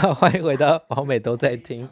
[0.14, 1.86] 欢迎回到宝美都在听。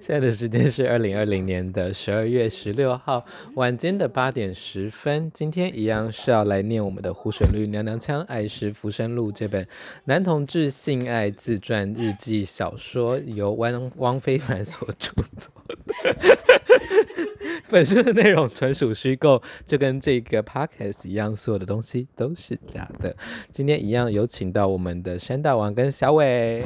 [0.00, 3.22] 现在的时间是二零二零年的十二月十六号
[3.54, 5.30] 晚间的八点十分。
[5.34, 9.66] 今天一样是要来念我们的胡旋律娘娘腔《爱是浮生路》这本
[10.04, 16.16] 男同志性爱自传日记小说，由汪汪非凡所著作的。
[17.68, 23.14] 本书的内容纯属虚构，就跟这个 podcast 一样，所有的东西都是假的。
[23.50, 26.64] 今天一样有请到我们的山大王跟小伟。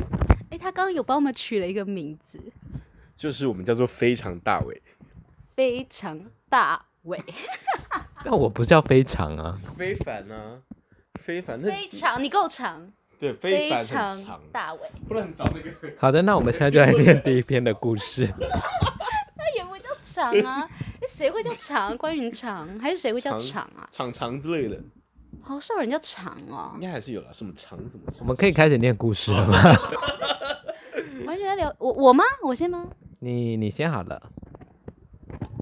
[0.52, 2.38] 哎、欸，他刚刚有帮我们取了一个名字，
[3.16, 4.82] 就是我们叫做非常大伟。
[5.56, 6.20] 非常
[6.50, 7.18] 大伟，
[8.22, 10.60] 但我不叫非常啊，非凡啊，
[11.14, 15.70] 非凡，非常你够长，对，非常大伟，不能找那个。
[15.98, 18.29] 好的，那我们现在就来念第一篇的故事。
[18.38, 20.68] 那也不叫长啊，
[21.08, 21.96] 谁会叫长？
[21.96, 23.88] 关云长还是谁会叫长啊？
[23.90, 24.79] 长长之类的，
[25.42, 26.72] 好少人叫长哦。
[26.76, 28.18] 应该还是有了，什么长什么长。
[28.20, 29.58] 我们可以开始念故事了吗？
[31.26, 32.24] 完全在聊我我吗？
[32.42, 32.86] 我先吗？
[33.18, 34.30] 你你先好了。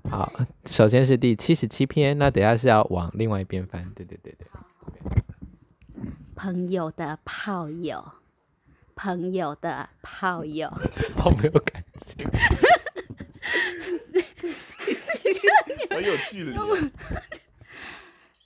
[0.08, 0.32] 好，
[0.66, 3.90] 首先是第七十七篇，那等下是要往另外一边翻。
[3.94, 4.46] 对对对对。
[6.34, 8.04] 朋友的炮友，
[8.94, 10.68] 朋友的炮友，
[11.16, 12.26] 好没有感情。
[15.90, 16.56] 很有距离。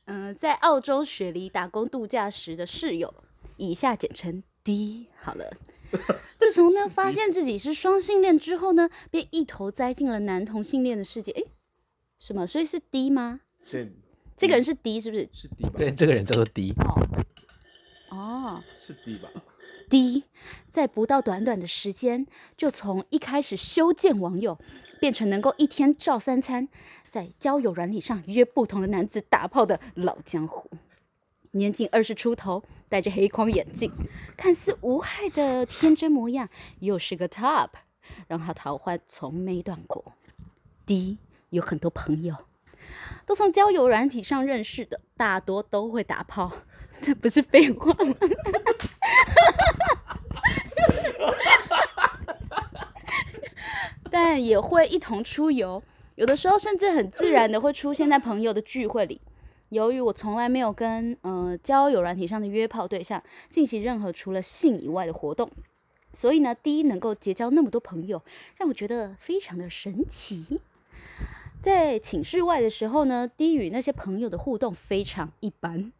[0.06, 3.12] 嗯、呃，在澳洲雪梨打工度假时的室友，
[3.56, 5.50] 以下简称 D 好了。
[6.38, 11.32] 自从呢发现自己是双性恋之后呢，便一头栽进了男同性恋的世界。
[11.32, 11.46] 诶，
[12.18, 12.46] 什么？
[12.46, 13.40] 所以是 D 吗？
[13.64, 13.92] 是。
[14.36, 15.28] 这个人是 D 是不是？
[15.32, 15.70] 是 D 吧？
[15.76, 16.74] 对，这个人叫做 D。
[16.80, 17.06] 哦。
[18.10, 18.64] 哦。
[18.80, 19.28] 是 D 吧
[19.88, 20.24] ？D
[20.70, 24.58] 在不到短短的时间，就从一开始修建网友，
[25.00, 26.68] 变成能够一天照三餐，
[27.14, 30.68] 在交友软体上约不同的男子打炮的老江湖。
[31.52, 33.92] 年仅二十出头，戴着黑框眼镜，
[34.36, 36.48] 看似无害的天真模样，
[36.80, 37.68] 又是个 top，
[38.26, 40.04] 让他桃花从没断过。
[40.84, 41.18] D
[41.50, 42.34] 有很多朋友，
[43.24, 46.50] 都从交友软体上认识的，大多都会打炮。
[47.00, 48.16] 这不是废话吗？
[54.10, 55.80] 但也会一同出游，
[56.16, 59.20] 有的时候甚至很自然的会出现在朋友的聚会里。
[59.70, 65.50] 由于我从来没有跟呃交友软体上的约炮对象进行任何除了性以外的活动，
[66.12, 68.22] 所以呢第一能够结交那么多朋友，
[68.56, 70.60] 让我觉得非常的神奇。
[71.60, 75.92] 在寝室外的时候呢，D 与那些朋友的互动非常一般。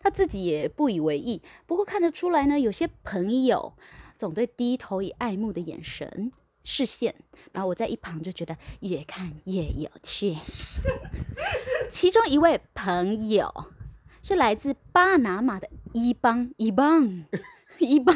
[0.00, 3.74] 他自己也不以为意，不过看得出来呢，有些朋友
[4.16, 6.32] 总对 D 投以爱慕的眼神、
[6.70, 7.14] 视线，
[7.52, 10.36] 然后我在一旁就觉得越看越有趣。
[11.88, 13.50] 其中一位朋友
[14.22, 17.24] 是来自巴拿马的伊邦，伊邦，
[17.78, 18.14] 伊邦，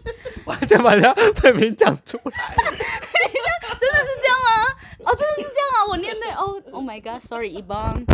[0.44, 2.54] 完全把人家本名讲出来，
[3.80, 4.50] 真的是这样吗？
[5.06, 5.86] 哦，真的是这样啊！
[5.88, 8.04] 我念对哦，Oh my God，Sorry，伊邦。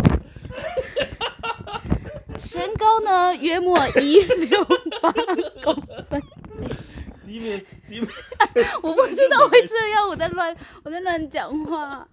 [2.39, 4.63] 身高呢，约莫一六
[5.01, 5.11] 八
[5.61, 5.75] 公
[6.09, 6.23] 分。
[8.83, 12.07] 我不知道会这样，我在乱， 我在乱讲话。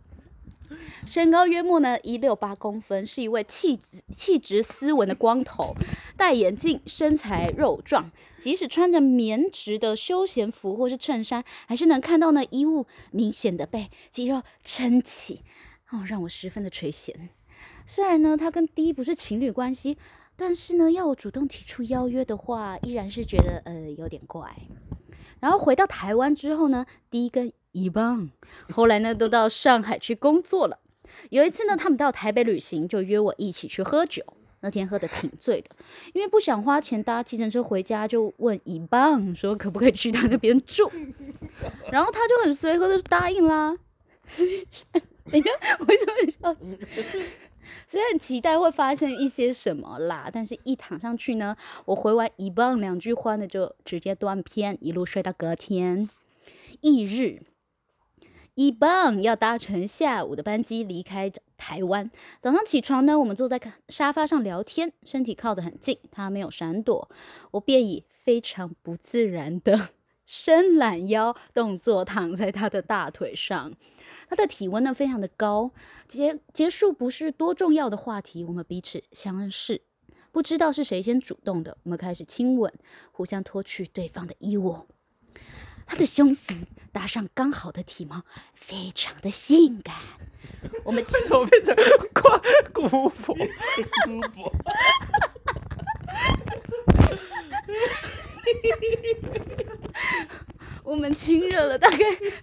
[1.06, 5.75] 身高约莫呢一六八公分，是一位气质气质斯文的光头，
[6.17, 15.43] 戴眼镜，身材肉壮，即使穿着棉质的休闲服或是衬衫，还是能看到呢衣物明显的被肌肉撑起，
[15.91, 17.15] 哦，让我十分的垂涎。
[17.87, 19.97] 虽然呢，他跟 D 不是情侣关系。
[20.41, 24.49] 但是呢，要我主动提出邀约的话，依然是觉得呃有点怪。
[25.41, 28.31] 然后回到台湾之后呢，第一个一棒，
[28.72, 30.78] 后来呢都到上海去工作了。
[31.31, 34.22] 有一次呢，他们到台北旅行，就约我一起去喝酒。
[34.60, 35.71] 那天喝的挺醉的，
[36.12, 40.91] 因为不想花钱搭计程车回家，就问一棒说可不可以去他那边住。
[41.93, 43.76] 然后他就很随和的答应啦。
[45.31, 45.50] 等一下，
[45.87, 46.56] 为什 么笑？
[47.91, 51.56] 虽然很期待会发生一些什么啦，但是一躺上去呢，
[51.87, 56.10] 我回完一棒两句话呢，就直接断片，一路睡到隔天。
[56.82, 57.40] 翌日，
[58.55, 62.11] 一棒要搭乘下午的班机离开台湾。
[62.40, 63.58] 早上起床呢，我们坐在
[63.88, 67.11] 沙发上聊天，身体靠得很近，他没有闪躲，
[67.52, 69.88] 我便以非常不自然的
[70.29, 73.73] 伸懒腰动作躺在他的大腿上。
[74.29, 75.71] 他的体温呢，非常的高，
[76.07, 79.81] 结结束不是多重要的话题，我们彼此相视，
[80.31, 82.71] 不知道是谁先主动的，我们开始亲吻，
[83.11, 84.87] 互相脱去对方的衣物。
[85.87, 88.23] 他的胸型搭上刚好的体毛，
[88.53, 89.97] 非常的性感。
[90.85, 91.75] 我们为什么变成
[92.13, 92.39] 跨
[92.75, 93.35] 姑婆？
[94.05, 94.53] 姑婆。
[100.85, 101.99] 我们亲热了大概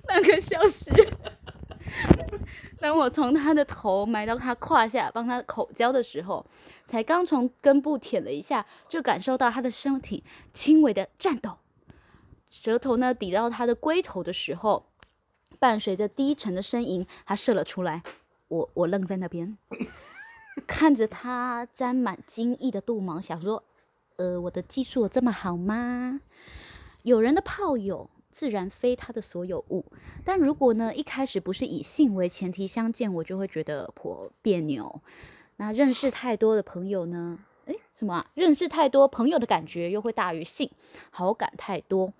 [0.07, 0.91] 半个小时。
[2.79, 6.45] 当我从他的头埋到他胯下，帮他口交的时候，
[6.85, 10.23] 才刚从根部舔了一下，就感受到他的身体
[10.53, 11.57] 轻微的颤抖。
[12.49, 14.85] 舌头呢抵到他的龟头的时候，
[15.57, 18.03] 伴随着低沉的呻吟，他射了出来。
[18.47, 19.57] 我我愣在那边，
[20.67, 23.63] 看着他沾满精液的肚毛，想说：
[24.17, 26.21] 呃，我的技术有这么好吗？
[27.03, 28.09] 有人的炮友。
[28.31, 29.85] 自然非他的所有物，
[30.25, 35.01] 但如果呢，一开始不是以性为前提相见，我就会觉得颇别扭。
[35.55, 37.39] 那认识太多的朋友呢？
[37.67, 38.27] 诶，什么啊？
[38.33, 40.69] 认识太多朋友的感觉又会大于性，
[41.11, 42.11] 好感太多，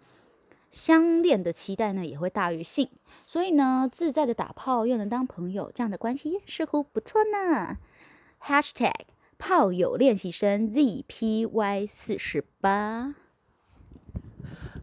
[0.71, 2.89] 相恋的期待呢也会大于性，
[3.25, 7.77] 所以呢，自在的打炮又能当朋友，这样的关系似乎不错呢。
[8.41, 9.01] Hashtag
[9.37, 13.13] 炮友练习生 ZPY 四十八。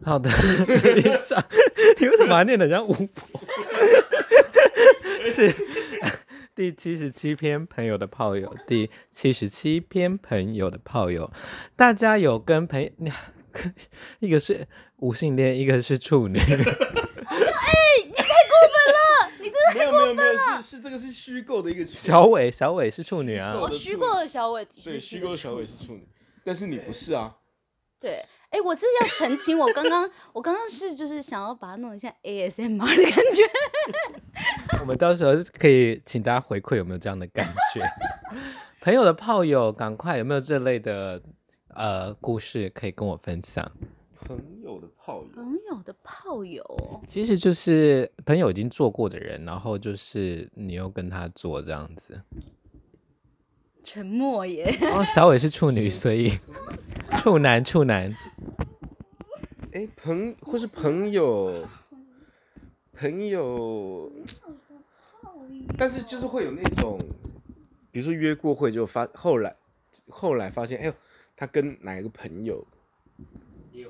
[0.03, 0.29] 好的，
[1.99, 3.39] 你为什么还念得像巫婆？
[5.25, 5.53] 是
[6.53, 11.31] 第七十七篇朋友的炮友，第七十七篇朋友的炮友，
[11.75, 13.11] 大家有跟朋友，
[14.19, 14.67] 一个是
[14.97, 16.37] 无性恋，一个是处女。
[16.37, 16.55] 哎、欸，
[18.05, 19.92] 你太过分了，你真的太过分了。
[20.05, 21.85] 没有没有，是是这个是虚构的一个。
[21.85, 26.07] 小伟小伟是处女啊，我虚构的小伟，对，虚构的小伟是处女，
[26.43, 27.37] 但是你不是啊。
[27.99, 28.25] 对。
[28.49, 33.41] 哎，我是要澄清，我刚刚我刚刚是就是想要把它弄一下 ASMR 的感觉。
[34.79, 37.81] 我们到时候可以请大家回馈有没有这样的感觉？
[38.79, 41.19] 朋友的炮友，赶快有没有这类的
[41.69, 43.71] 呃故事可以跟我分享？
[44.23, 52.23] 朋友的炮友，朋友的炮友，其实就是朋友已经做过的人，然后就是你又跟他做这样子。
[53.83, 54.73] 沉默耶。
[54.93, 56.39] 哦，小伟是处女，所以
[57.19, 58.15] 处男处男。
[59.73, 61.67] 哎，朋或是朋友，
[62.93, 64.09] 朋友，
[65.77, 66.97] 但是就是会有那种，
[67.91, 69.53] 比如说约过会就发，后来
[70.07, 70.93] 后来发现，哎呦，
[71.35, 72.65] 他跟哪一个朋友，
[73.73, 73.87] 也有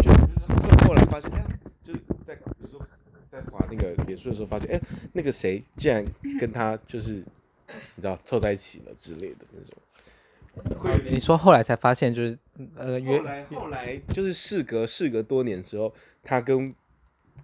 [0.00, 1.44] 就就是后来发现，哎，
[1.84, 2.80] 就是在比如说
[3.28, 4.80] 在滑那个脸书的时候发现，哎，
[5.12, 6.04] 那个谁竟然
[6.40, 7.22] 跟他就是。
[7.96, 12.38] 你知道凑在一起了之类的那种，会你说后来才发现就是
[12.74, 15.92] 呃，后来后来就是事隔事隔多年之后，
[16.24, 16.74] 他跟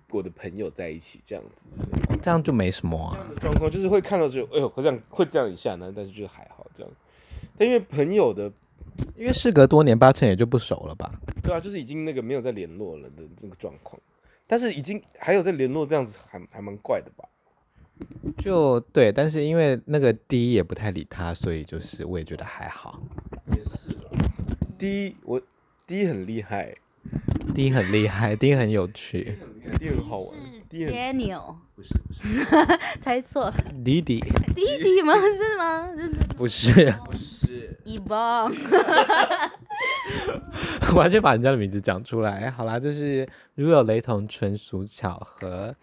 [0.08, 1.78] 我的朋友在一起这样子，
[2.22, 3.12] 这样就没什么啊。
[3.12, 6.90] 这样的状况就是会看到就哎呦，会这样会这样一下呢，但是就还好这样。
[7.58, 8.50] 但因为朋友的，
[9.16, 11.12] 因为事隔多年，八成也就不熟了吧？
[11.42, 14.00] 对啊，就是已经那个没有再联络了的这个状况，
[14.46, 17.28] 但是已经还有在联络，这样子还还蛮怪的吧？
[18.38, 23.00] 就对，但是因为那个第一也不太理他，所以就是我也觉得还好。
[23.54, 24.10] 也是了
[24.76, 25.40] ，D 我
[25.86, 26.74] 第一很厉害
[27.54, 29.38] 第一很厉害第一很有趣
[29.78, 30.36] 第一很好玩。
[31.76, 32.44] 不是不是，
[33.00, 33.54] 猜错了。
[33.84, 34.20] 弟弟，
[34.54, 35.14] 弟弟吗？
[35.14, 35.88] 是吗？
[36.36, 37.78] 不是，不是。
[37.84, 38.52] 一棒，
[40.96, 42.50] 完全把人家的名字讲出来。
[42.50, 45.74] 好啦，就是如有雷同，纯属巧合。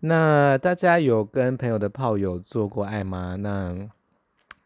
[0.00, 3.36] 那大家有跟朋友的炮友做过爱吗？
[3.36, 3.74] 那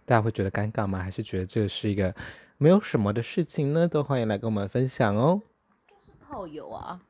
[0.06, 1.00] 大家会觉得尴尬吗？
[1.00, 2.14] 还是觉得这是一个
[2.56, 3.86] 没有什么的事情呢？
[3.88, 5.42] 都欢迎来跟我们分享哦。
[5.88, 7.00] 就是炮友啊，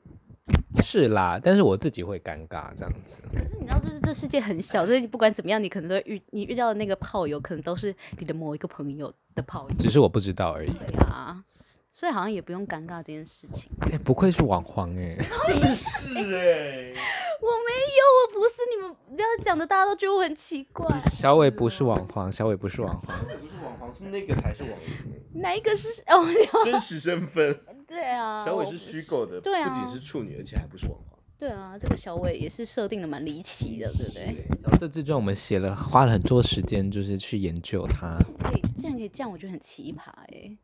[0.82, 3.22] 是啦，但是我自己会尴尬这样子。
[3.32, 10.70] 可是你知道，这是这世界很小，所以你不管怎么样，你可能都遇你遇到的那个炮友，可能都是你的某一个朋友的炮友，只是我不知道而已。
[10.70, 11.44] 对啊。
[11.92, 13.70] 所以好像也不用尴尬这件事情。
[13.80, 16.94] 哎、欸，不愧是网黄哎， 真的是哎，
[17.40, 20.86] 我没有，我不是，你们不要讲的，大家都觉得我很奇怪。
[21.10, 25.40] 小伟不是网黄，小伟不是网黄，不是网黄，是那个才是网黄。
[25.40, 26.26] 哪一个是哦？
[26.64, 27.58] 真实身份。
[27.86, 31.18] 对啊，小伟是虚构的，对啊，不仅是处女，而且还不是网黄。
[31.38, 34.46] 对啊，这个小伟也是设定的蛮离奇的，对不对？
[34.58, 38.18] 角色自传我们写了，花了很多时间，就是去研究它。
[38.38, 40.56] 可以，这样可以这样，我觉得很奇葩哎。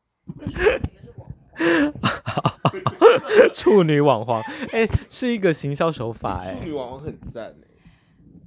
[3.54, 4.40] 处女网黄，
[4.72, 6.58] 哎、欸，是一个行销手法哎、欸。
[6.58, 7.68] 处女网黄很赞哎，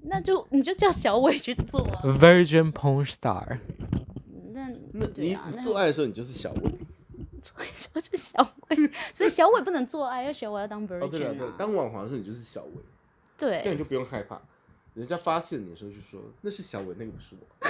[0.04, 2.01] 那就你就叫小伟去做啊。
[2.04, 3.60] Virgin Porn Star。
[4.54, 6.62] 那那你做爱的时候，你就是小伟。
[7.42, 11.06] 做爱的时候就是小伟， 所以小伟不能做爱，要小伟要当 Virgin 啊。
[11.06, 12.72] 哦对了对，当网黄的时候你就是小伟。
[13.38, 13.60] 对。
[13.63, 14.39] 这样你就不用害怕，
[14.94, 17.70] 人家发现你的时候就说那是小伟，那个不是我。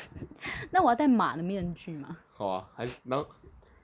[0.70, 2.16] 那我要戴马的面具吗？
[2.32, 3.22] 好啊，还然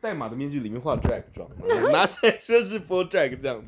[0.07, 0.13] 后。
[0.13, 1.49] 戴马的面具里面画 drag 妆，
[1.91, 3.67] 拿起来说是播 drag 这样子。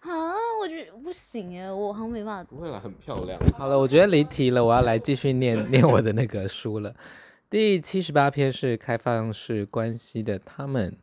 [0.00, 0.32] 啊，
[0.62, 2.44] 我觉得不行哎，我好像没办法。
[2.44, 3.38] 不会啦，很漂亮。
[3.58, 6.94] 好了，我觉得离题了，我要来继续念 念我的那个书了。
[7.50, 10.96] 第七十八篇是开放式关系的他们。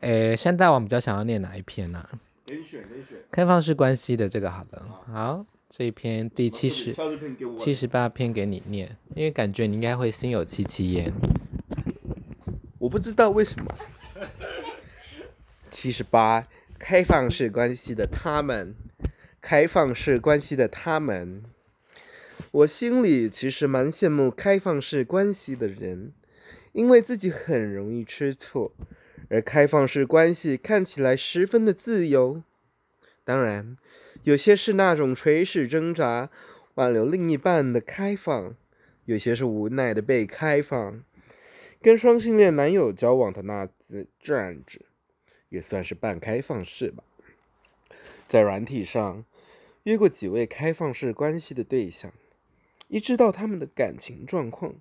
[0.00, 2.10] 诶，山大王比较想要念哪一篇呢、啊？
[2.48, 3.16] 连选连选。
[3.30, 6.94] 开放式关系的这个好了，好，这一篇第七十
[7.56, 11.12] 七十八篇给你念，因为感觉你应该会心有戚戚焉。
[12.88, 13.66] 我不知道为什么。
[15.70, 18.74] 七十八，开放式关系的他们，
[19.42, 21.44] 开放式关系的他们，
[22.50, 26.14] 我心里其实蛮羡慕开放式关系的人，
[26.72, 28.72] 因为自己很容易吃醋，
[29.28, 32.42] 而开放式关系看起来十分的自由。
[33.22, 33.76] 当然，
[34.22, 36.30] 有些是那种垂死挣扎
[36.76, 38.54] 挽留另一半的开放，
[39.04, 41.02] 有些是无奈的被开放。
[41.80, 44.86] 跟双性恋男友交往的那次阵子，
[45.48, 47.04] 也算是半开放式吧。
[48.26, 49.24] 在软体上
[49.84, 52.12] 约过几位开放式关系的对象，
[52.88, 54.74] 一知道他们的感情状况，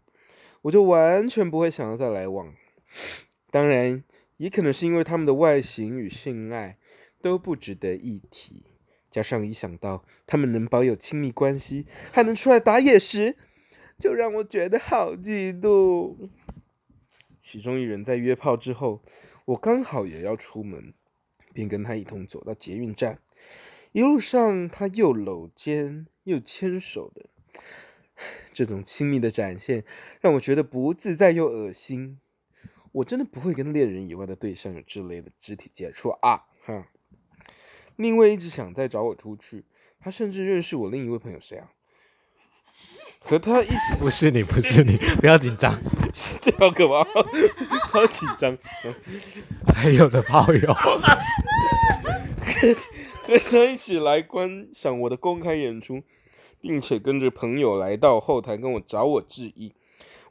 [0.63, 2.53] 我就完全不会想要再来往。
[3.51, 4.03] 当然，
[4.37, 6.77] 也可能是因为他们的外形与性爱
[7.21, 8.65] 都不值得一提，
[9.09, 13.37] 加上一想到他们能保有亲密关系，还能出来打野时，
[13.97, 16.29] 就让我觉得好嫉妒。
[17.39, 19.01] 其中一人在约炮之后，
[19.45, 20.93] 我刚好也要出门，
[21.53, 23.21] 便跟他一同走到捷运站。
[23.91, 27.29] 一路上，他又搂肩又牵手的，
[28.53, 29.85] 这种亲密的展现
[30.19, 32.19] 让我觉得不自在又恶心。
[32.91, 36.47] 我真的不会跟恋人以外的对象有这类的肢体接触啊！
[36.65, 36.87] 哈。
[37.95, 39.65] 另一位一直想再找我出去，
[39.99, 41.73] 他甚至认识我另一位朋友谁啊？
[43.19, 45.77] 和他一起，不是你，不是你，不要紧张，
[46.41, 47.03] 这好可怕，
[47.89, 48.57] 好紧张。
[49.75, 50.73] 还有的炮友，
[53.23, 56.01] 和他一起来观赏我的公开演出，
[56.61, 59.73] 并且跟着朋友来到后台跟我找我致意。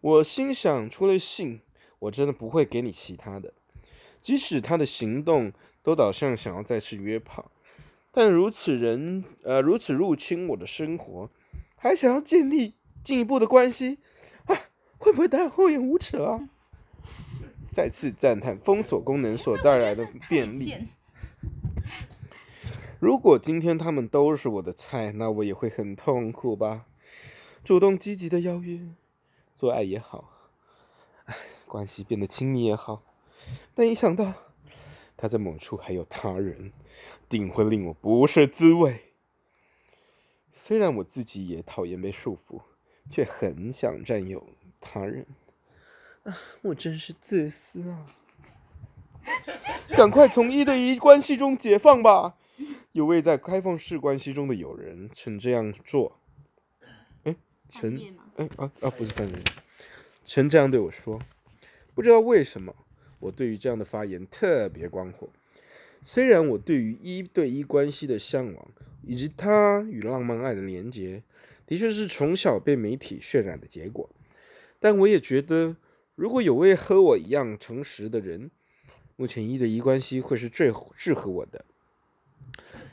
[0.01, 1.61] 我心想，除了信，
[1.99, 3.53] 我真的不会给你其他的。
[4.23, 5.53] 即使他的行动
[5.83, 7.51] 都导向想要再次约炮，
[8.11, 11.31] 但如此人，呃，如此入侵我的生活，
[11.87, 12.75] 还想要建立。
[13.05, 14.01] 进一步的关系
[14.47, 14.57] 啊，
[14.99, 16.49] 会不会太厚颜无耻啊？
[17.71, 20.89] 再次赞叹封锁功能所带来的便利。
[22.99, 26.87] 如果今天他们都是我的菜，那我也会很痛苦吧？
[27.63, 28.81] 主动积极的邀约，
[29.55, 30.51] 做爱也好，
[31.27, 33.05] 唉，关系变得亲密也好，
[33.73, 34.33] 但一想到
[35.17, 36.73] 他在某处还有他人，
[37.29, 39.13] 定会令我不是滋味。
[40.57, 42.63] 虽然我自己也讨厌被束缚。
[43.09, 44.45] 却很想占有
[44.81, 45.25] 他人，
[46.25, 48.05] 啊，我真是自私啊！
[49.91, 52.37] 赶快从一对一关系中解放吧！
[52.91, 56.19] 有位在开放式关系中的友人曾这样做，
[57.23, 57.37] 哎，
[57.71, 57.97] 陈，
[58.35, 59.41] 哎啊啊，不是犯人，
[60.25, 61.21] 曾这样对我说，
[61.95, 62.75] 不知道为什么，
[63.21, 65.29] 我对于这样的发言特别光火。
[66.03, 68.69] 虽然我对于一对一关系的向往，
[69.03, 71.23] 以及它与浪漫爱的连结。
[71.67, 74.09] 的确是从小被媒体渲染的结果，
[74.79, 75.75] 但我也觉得，
[76.15, 78.53] 如果有位和我一样诚实的人，
[79.17, 81.65] 目前一对一关系会是最适合我的。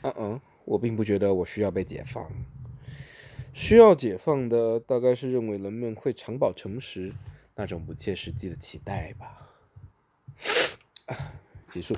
[0.02, 2.28] 嗯嗯，我并不觉得我需要被解放，
[3.52, 7.12] 需要解放的大概是认为人们会长保诚实
[7.54, 9.54] 那种不切实际的期待吧。
[11.06, 11.32] 啊，
[11.68, 11.94] 结束。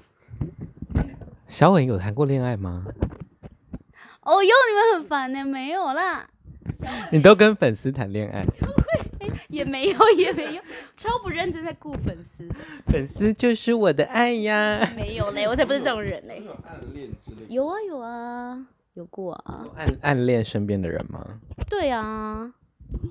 [1.49, 2.85] 小伟有谈过恋爱吗？
[4.23, 6.29] 哦哟，你们很烦呢，没有啦。
[7.11, 8.45] 你都跟粉丝谈恋爱？
[9.49, 10.63] 也没有，也没有，
[10.97, 12.47] 超不认真在顾粉丝。
[12.87, 14.87] 粉丝就是我的爱呀。
[14.97, 16.43] 没有嘞，我才不是这种人嘞。
[16.45, 17.47] 有暗恋之类？
[17.49, 19.65] 有啊有啊，有过啊。
[19.77, 21.41] 暗暗恋身边的人吗？
[21.71, 22.53] 对啊。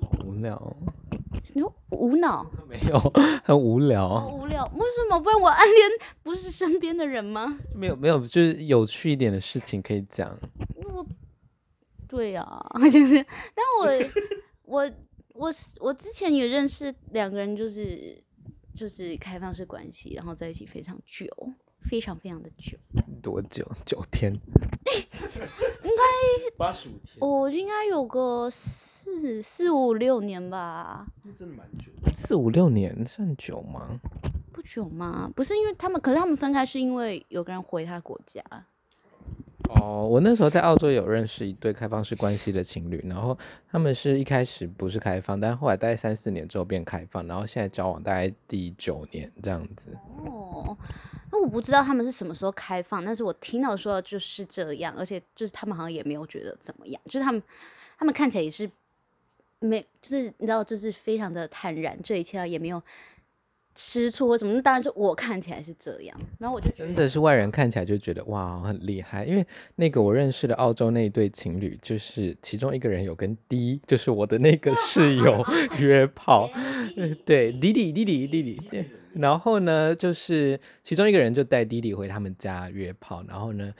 [0.02, 0.76] 好无聊。
[1.54, 2.44] 你说无脑？
[2.68, 2.98] 没有，
[3.44, 4.08] 很无聊。
[4.20, 4.64] 好无聊？
[4.74, 5.18] 为什么？
[5.20, 5.90] 不然我暗恋
[6.22, 7.58] 不是身边的人吗？
[7.74, 10.38] 没有没有，就是有趣一点的事情可以讲。
[10.84, 11.06] 我。
[12.08, 13.14] 对呀、啊， 就是，
[13.52, 13.88] 但我
[14.62, 14.92] 我
[15.34, 18.22] 我我之前也认识两个人，就是
[18.76, 21.26] 就是开放式关系，然后在一起非常久，
[21.80, 22.78] 非常非常的久。
[23.20, 23.68] 多久？
[23.84, 24.32] 九天？
[24.32, 27.16] 应该八十五天。
[27.18, 28.95] 我，应该有个四
[29.42, 31.06] 四五六年吧。
[31.22, 32.12] 那真的蛮久的。
[32.12, 34.00] 四五六年算久吗？
[34.52, 35.30] 不久吗？
[35.34, 38.42] 不是，因为他们，可是他们分开是因为有个人回他国家。
[39.68, 43.36] 哦，我那时候在澳洲有认识一对开放式关系的情侣，然后
[43.68, 49.98] 他们是一开始不是开放，但后来大概三四年之后变开放，然后现在交往大概第九年这样子。
[50.24, 50.76] 哦，
[51.32, 57.42] 那我不知道他们是什么时候开放，但是我听到说就是这样，而且就是他们好像也没有觉得怎么样，就是他们
[57.98, 58.70] 他们看起来也是
[59.60, 62.82] 没，就是你知道，就是非常的坦然，这一切也没有
[63.74, 75.44] 吃醋或什么，那当然是我看起来是这样，然后我就真的是外人看起来就觉得哇很厉害，因为那个我认识的澳洲那一对情侣，就是其中一个人有跟 D，就是我的那个室友
[75.78, 76.50] 约炮，
[77.24, 78.84] 对，弟弟弟弟弟弟，
[79.18, 83.72] 然后呢，就是其中一个人就带弟弟回他们家约炮，然后呢，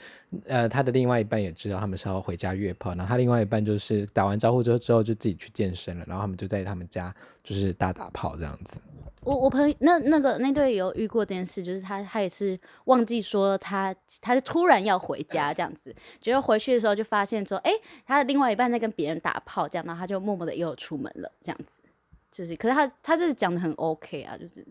[0.45, 7.13] 呃，他的另外一半也知道他们是要回家约炮，然后他另外一半就是打完招呼之后之后就自己去健身了，然后他们就在他们家
[7.43, 8.77] 就是大打炮这样子。
[9.21, 17.71] 我我朋友那那个那对有遇过这件事，就是他他也是忘记说他他是突然要回家这样子，结果回去的时候就发现说，哎、
[18.05, 21.81] 他的另外一半在跟别人打炮这样，然后他就默默的又出门了这样子，
[22.31, 24.65] 就是可是他他就是讲的很 OK 啊，就是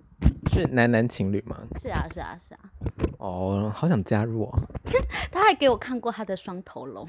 [0.56, 1.56] 是男男情侣吗？
[1.78, 2.60] 是啊是啊是啊。
[3.18, 4.58] 哦，好想加入哦。
[5.30, 7.06] 他还给我看过他的双头龙，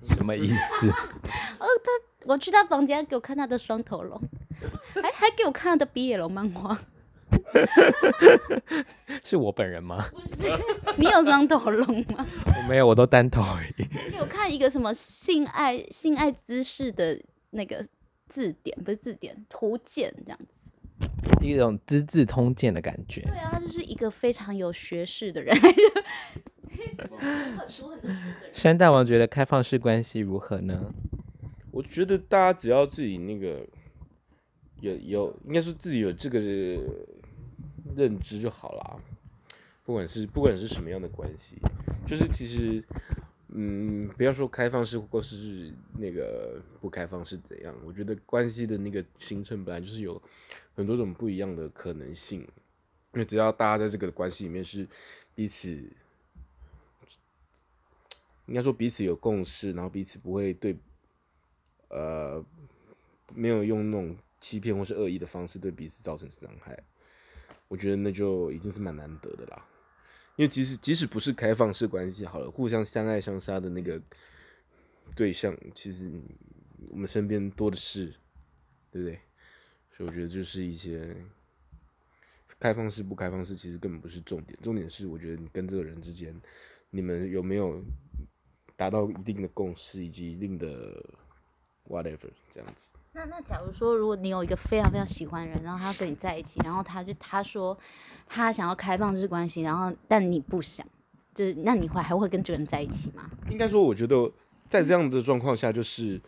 [0.00, 0.54] 什么意思？
[1.58, 1.90] 哦，他
[2.26, 4.20] 我去他房间给我看他的双头龙。
[4.94, 6.78] 还还给我看他的 BL 漫画，
[9.22, 10.04] 是我本人吗？
[10.12, 10.48] 不是，
[10.96, 12.24] 你有双头龙吗？
[12.46, 14.10] 我没有，我都单头而已。
[14.12, 17.20] 给我看一个什么性爱性爱姿势的
[17.50, 17.84] 那个
[18.28, 20.53] 字典，不是字典，图鉴这样子，
[21.42, 23.20] 一种资治通鉴的感觉。
[23.22, 25.54] 对啊，他就是一个非常有学识的人。
[26.66, 27.16] 很熟
[27.58, 28.18] 很熟的人。
[28.52, 30.92] 山大王觉得开放式关系如何呢？
[31.70, 33.66] 我觉得大家只要自己那个。
[34.80, 36.38] 有有，应该说自己有这个
[37.96, 39.00] 认知就好啦。
[39.82, 41.56] 不管是不管是什么样的关系，
[42.06, 42.84] 就是其实，
[43.54, 50.20] 嗯，不要说开放式或是那个不开放是怎样，我觉得关系的那个形成本来就是有
[50.74, 52.40] 很多种不一样的可能性。
[53.12, 54.86] 因为只要大家在这个关系里面是
[55.34, 55.70] 彼此，
[58.46, 60.76] 应该说彼此有共识，然后彼此不会对，
[61.88, 62.44] 呃，
[63.34, 64.16] 没有用那种。
[64.40, 66.78] 欺骗或是恶意的方式对彼此造成伤害，
[67.66, 69.66] 我觉得那就已经是蛮难得的啦。
[70.36, 74.00] 因为即使即使不是开放式关系好了，互相相爱相杀的那个
[75.14, 76.10] 对象，其实
[76.90, 78.06] 我们身边多的是，
[78.90, 79.20] 对不对？
[79.96, 81.14] 所以我觉得就是一些
[82.58, 86.34] 开放式不开放式，其实根本不是重点，重点是我觉得你跟这个人之间，
[86.90, 87.80] 你们有没有
[88.74, 91.00] 达到一定的共识，以及一定的
[91.88, 92.90] whatever 这样子。
[93.16, 97.76] 那那假如说，如果你有一个非常非常喜欢的人，然后他跟你在一起，然后他就他说
[98.26, 100.84] 他想要开放式关系，然后但你不想，
[101.32, 103.30] 就是那你会还会跟这个人在一起吗？
[103.50, 104.30] 应该说，我觉得
[104.68, 106.20] 在这样的状况下，就是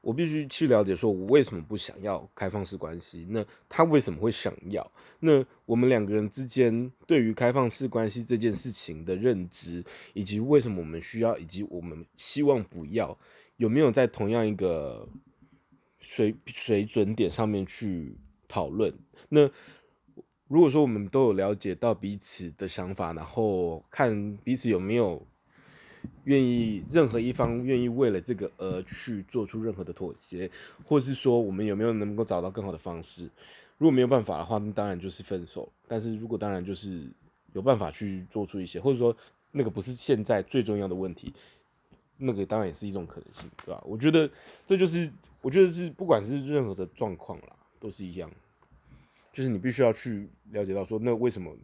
[0.00, 3.24] 我必须去了解，说我为什么不想要开放式关系？
[3.30, 4.90] 那他为什么会想要？
[5.20, 13.16] 那我们两个人之间对于开放式关系这件事情的认知，以及为什么我们需要，以及我们希望不要，
[13.58, 15.08] 有没有在同样一个
[16.12, 18.16] 水水准点上面去
[18.48, 18.92] 讨论。
[19.28, 19.48] 那
[20.48, 25.24] 如果说我们都有了解到彼此的想法，然后看彼此有没有
[26.24, 30.50] 愿意，任何一方愿意为了这个而去做出任何的妥协，
[30.84, 33.30] 或者是说我们有没有能够找到更好的方式。
[33.78, 35.70] 如果没有办法的话，那当然就是分手。
[35.86, 37.08] 但是如果当然就是
[37.52, 39.16] 有办法去做出一些，或者说
[39.52, 41.32] 那个不是现在最重要的问题，
[42.16, 43.80] 那个当然也是一种可能性，对吧？
[43.86, 44.28] 我觉得
[44.66, 45.08] 这就是。
[45.42, 48.30] 我觉得是，不管是任何的状况啦，都是一样，
[49.32, 51.56] 就是你必须要去了解到说，那为什么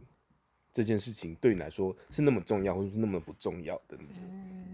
[0.73, 3.97] 这件事情对你来说是那么重要，或者是那么不重要的？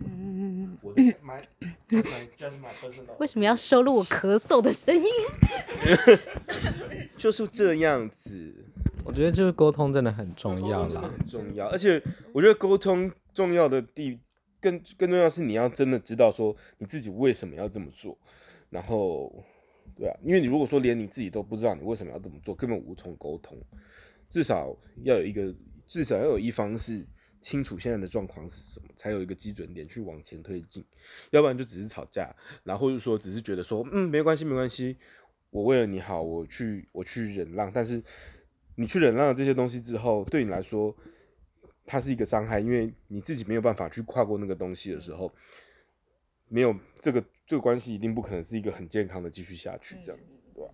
[0.06, 1.44] 嗯，我的 my,
[1.90, 3.16] my, just my personal.
[3.20, 5.06] 为什么要收录我咳嗽的声音？
[7.18, 8.54] 就是这样子，
[9.04, 11.68] 我觉得就是沟通真的很重要啦，很重要。
[11.68, 12.02] 而且
[12.34, 14.20] 我觉得沟通重要的地
[14.62, 18.18] 更更重要是你要真的知道说你自己为什么要这么做。
[18.74, 19.32] 然后，
[19.96, 23.56] 对啊，因为你如果说连你自己都不知道你为什么要这么做，根本无从沟通。
[24.32, 25.56] 至少要有一个，
[25.86, 27.06] 至少要有一方是
[27.40, 30.84] 清楚现在的状况是什么，才有一个基准点去往前推进。
[31.30, 34.98] 要不然就只是吵架，然后就说只是觉得说，嗯，没关系，没关系，
[35.52, 37.72] 我为了你好，我去我去忍让。
[37.72, 38.02] 但是
[38.76, 40.96] 你去忍让了这些东西之后，对你来说，
[41.86, 45.32] 它是一个伤害，因为你自己没有办法去跨过那个东西的时候，
[46.48, 47.24] 没有这个。
[47.46, 50.20] 这个关系一定不可能是一个很健康的继续下去，这样，
[50.54, 50.72] 对吧？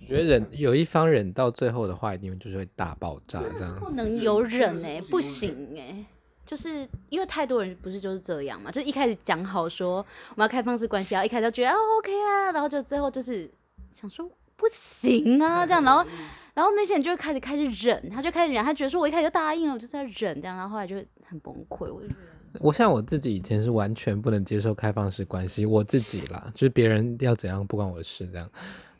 [0.00, 6.06] 我 觉得忍有一方忍到最后的话，一定就是会大爆炸，这样不能有忍哎、欸，不行哎、欸，
[6.46, 13.50] 就是因为太多人不是就是这样嘛，就一开始讲好说我们要开放式关系啊，一开始就觉得哦 OK 啊，然后就最后就是
[13.90, 16.06] 想说不行啊， 这样，然后
[16.54, 22.33] 然后那些人就会开始开始忍，他就开始忍，他觉得说我一开始就答应了，我就是要忍这样，然后后来就很崩溃，我就觉得。
[22.60, 28.50] 我像我自己以前是完全不能接受开放式关系，我自己啦，就是别人要怎样不关我的事这样。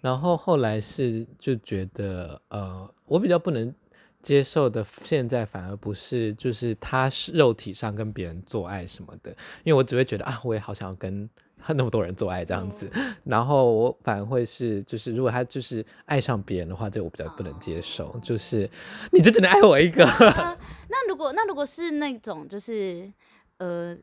[0.01, 3.73] 然后后来是就觉得，呃，我比较不能
[4.21, 9.31] 接受的，现在反而不是就是他是肉体上跟别人做爱什么的，
[9.62, 18.69] 因为我只会觉得啊，我也好想要跟他那么多人做爱这样子，嗯、然后我反而会是就是如果他就是爱上别人的话，这我比较不能接受，哦、就是
[19.11, 20.05] 你就只能爱我一个。
[20.05, 20.55] 啊、
[20.90, 23.11] 那如果那如果是那种就是
[23.59, 23.97] 呃。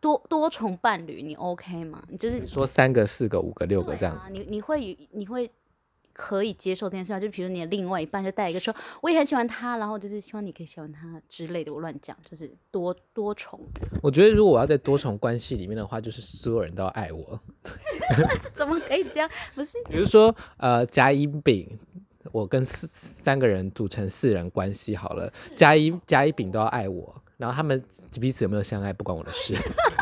[0.00, 2.00] 多多重伴侣，你 OK 吗？
[2.08, 5.50] 你就是你说三个、四个、五个、六个这样，啊、你你会你会
[6.12, 7.18] 可以接受这件事吗？
[7.18, 11.74] 就比如你的另外一半就带一个说，我也很喜欢他，然后就是希望你可以喜欢他之类的。
[11.74, 13.58] 我乱讲，就是多多重。
[14.00, 17.40] 我觉得如果我要在多重关系里面的话，就是所有人都要爱我。
[18.40, 19.28] 这怎么可以这样？
[19.56, 19.78] 不是？
[19.90, 21.68] 比如说呃，甲乙丙，
[22.30, 27.20] 我跟四三个人组成四人关系好了，甲乙甲乙丙都要爱我。
[27.38, 27.82] 然后他们
[28.20, 29.54] 彼此有没有相爱不关我的事，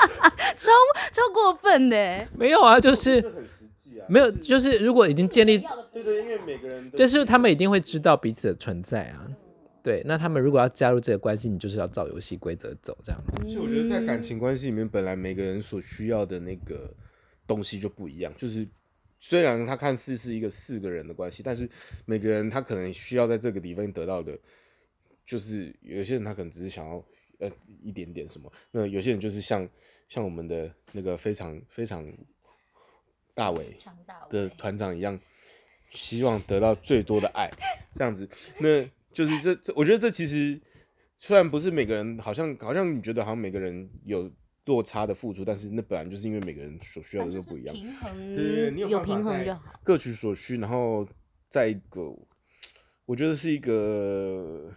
[0.56, 0.72] 超
[1.12, 2.26] 超过分的。
[2.34, 3.22] 没有啊，就是
[4.08, 5.58] 没有，就是如果已经建立，
[5.92, 9.28] 对对，因为每个人就是他们一定会知道彼此的存在啊。
[9.82, 13.22] 对，那他们如果要加入这个关系，你就是要照游戏规则走，这样。
[13.46, 16.90] 所以我觉得在感情关系里面，本来每个人所需要的那个
[17.46, 18.32] 东西就不一样。
[18.36, 18.66] 就是
[19.20, 21.68] 虽然他看似是一个四个人的关系，但是
[22.06, 24.36] 每个人他可能需要在这个地方得到的，
[25.26, 27.04] 就是有些人他可能只是想要。
[27.38, 27.50] 呃，
[27.82, 28.50] 一点点什么？
[28.70, 29.68] 那有些人就是像
[30.08, 32.06] 像我们的那个非常非常
[33.34, 33.76] 大伟
[34.30, 35.18] 的团长一样，
[35.90, 37.50] 希望得到最多的爱，
[37.94, 38.28] 这样子。
[38.60, 40.58] 那就是这这，我觉得这其实
[41.18, 44.30] 虽然不是每个人，好像好像你觉得好像每个人有
[44.64, 47.74] 落差的付出，但是那本来就是因为每个人所需要的都不一样。
[47.74, 51.06] 平衡，对对对，你有办法在各取所需，然后
[51.48, 52.02] 在一个，
[53.04, 54.72] 我觉得是一个。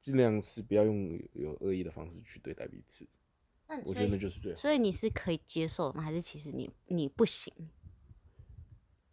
[0.00, 3.06] 尽量是不要用有恶意的方式去对待彼此，
[3.84, 4.58] 我觉得那就是最好。
[4.58, 6.02] 所以你是可以接受的吗？
[6.02, 7.52] 还是其实你你不行？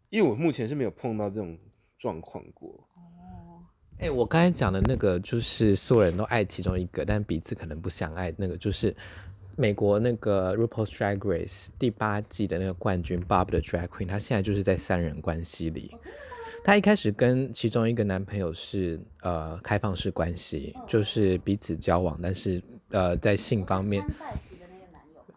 [0.08, 1.58] 因为我目前是没有碰到这种
[1.98, 2.88] 状况过。
[2.94, 3.66] 哦，
[3.98, 8.32] 哎，我刚才讲的那个就是所有人都爱其中一个，但彼此可能不相爱。
[8.38, 8.94] 那个就是
[9.56, 15.90] 美国那个 RuPaul's Drag Race 第八季的那个冠军 Bob 的 Drag Queen，他现在就是在三人关系里。
[15.92, 15.98] 哦
[16.66, 24.04] 她一开始跟其中一个男朋友是呃开放式关系，就是彼此交往，但是呃在性方面，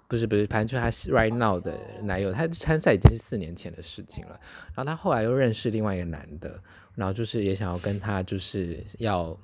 [0.07, 4.39] 不是不是，反正就是她是 right now 的男友，她参赛已经是四年前的事情了。
[4.73, 6.59] 然后她后来又认识另外一个男的，
[6.95, 9.37] 然后就是也想要跟他就是要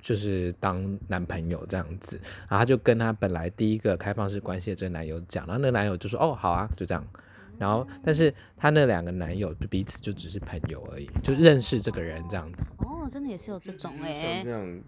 [0.00, 7.06] 就是当男朋友这样子，然后她就跟她本来第一个开放式关系的这个男友讲，然后那个男友就说哦好啊，就这样。
[7.60, 12.64] 然后，但是她那两个男友就彼此就只是朋友而已，就认识这个人这样子。
[12.78, 14.34] 哦，真的也是有这种哎、欸。
[14.36, 14.84] 像这样，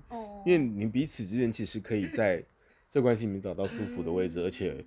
[0.46, 2.42] 因为你彼此之间其实可以在
[2.90, 4.82] 这关系里面找到舒服的位置，而且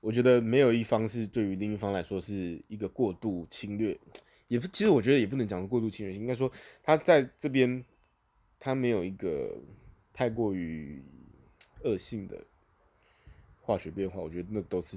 [0.00, 3.98] 我觉得没有一方是对于另一方来说是一个过度侵略，
[4.46, 7.84] 也不，其实我觉得也不能讲过度侵略性，应该说他在这边
[8.60, 9.50] 他没有一个
[10.12, 11.02] 太过于
[11.82, 12.40] 恶性的
[13.62, 14.96] 化学变化，我觉得那都是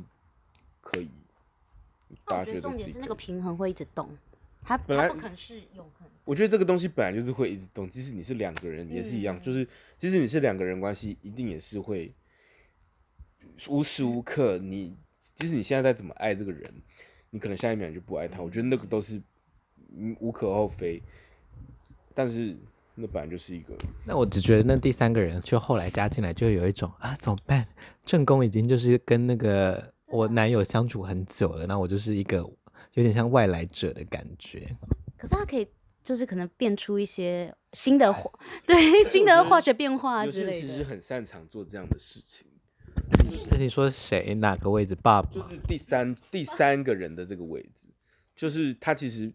[0.80, 1.10] 可以。
[2.28, 4.10] 我觉得重点是那个平衡会一直动，
[4.62, 6.08] 它本来不可能是永恒。
[6.26, 12.14] 我觉得这个东西本来就是会一直动，即使你是两个人也是一样，嗯、就是即使你是两个人关系，一定也是会
[13.68, 14.96] 无时无刻你，
[15.36, 16.74] 即使你现在再怎么爱这个人，
[17.30, 18.42] 你可能下一秒就不爱他。
[18.42, 19.22] 我觉得那个都是
[20.20, 21.04] 无可厚非，
[22.16, 22.56] 但是
[22.96, 23.76] 那本来就是一个。
[24.06, 27.68] 那我只觉得那第三个人就后来加进来，就有一种啊，怎么办？
[28.06, 29.93] 正宫已经就是跟那个。
[30.14, 34.60] 我男友相处很久了，那我就是一个有点像外来者的感觉。
[35.18, 35.68] 可是他可以，
[36.04, 38.30] 就是可能变出一些新的化，
[38.68, 40.68] 对新的化学变化之类的。
[40.68, 42.48] 其实很擅长做这样的事情。
[43.50, 44.36] 那你说谁？
[44.36, 44.94] 哪个位置？
[44.94, 45.30] 爸爸？
[45.32, 47.88] 就是第三第三个人的这个位置，
[48.36, 49.34] 就是他其实，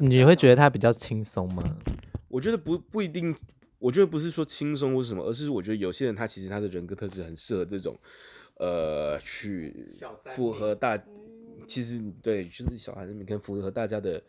[0.00, 1.76] 你你会觉得他比较轻松吗？
[2.26, 3.32] 我觉得不不一定，
[3.78, 7.96] 我觉得不是说轻松或什么，而是我觉得有些人他其实他的人格特质很适合这种。
[8.56, 9.86] 呃，去
[10.34, 10.96] 符合大，
[11.66, 14.22] 其实对，就是小孩子，们跟符合大家的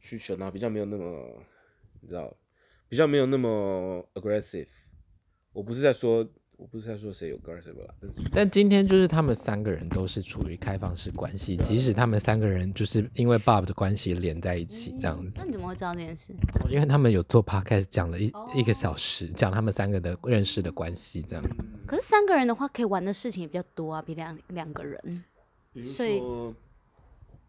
[0.00, 1.42] 需求，然后比较没有那么，
[2.00, 2.36] 你知道，
[2.88, 4.68] 比较没有那么 aggressive。
[5.52, 6.28] 我不是在说。
[6.58, 15.34] 我不是在说谁有 aggressive 吧，但是但今天就是他们三个人都是处于开放式关系，即使他们三个人就是因为 Bob 的关系连在一起这样子。
[15.36, 16.34] 那你怎么会知道这件事？
[16.68, 21.44] 因为他们有做 podcast 讲了一一个小时，讲他们三个的认识的关系这样。
[21.86, 25.24] 可是三个人的话，可以玩的事情也比较多啊，比两两个人。
[25.94, 26.20] 所以。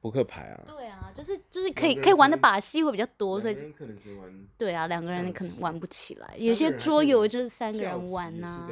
[0.02, 6.34] 扑克牌啊，对啊，就是就是可以可以玩的把戏会比较多，所以可能只玩对啊，两个人可能玩不起来。
[6.38, 8.70] 有些桌游就是三个人玩呐，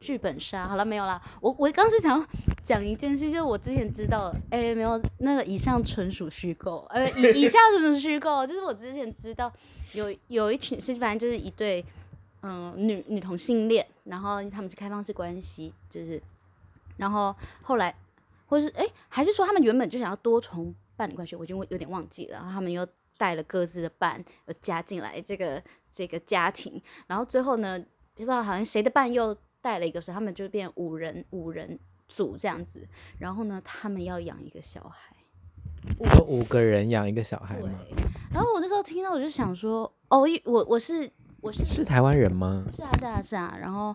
[0.00, 1.20] 剧本杀好了没有啦？
[1.40, 2.26] 我我刚是想要
[2.64, 9.52] 讲一件事，就是我之前知道，哎、欸，没有那个以上纯属虚构，呃，以以下纯属虚构，就是我之前知道
[9.94, 11.84] 有有一群是反正就是一对，
[12.42, 16.20] 嗯、呃，女女同性恋，然后他们是开放式关系，就是，
[16.96, 17.94] 然后后来，
[18.48, 22.84] 或是哎、欸，还是说他们原本就想要多重伴侣关系，我已经有点忘记了，然后他们又
[23.16, 27.78] 带了各自的伴又加进来这个这个家庭，然后最后呢，
[28.14, 31.78] 不知道好像谁的伴又带了一个，所以他们就变五人五人。
[32.10, 35.14] 组这样子，然后呢，他们要养一个小孩，
[35.98, 37.68] 有五个人养一个小孩吗？
[37.86, 38.02] 对。
[38.32, 42.64] 然后我那时候听到，我就想说，哦，我我是我是是台湾人吗？
[42.72, 43.54] 是啊是啊是啊。
[43.60, 43.94] 然后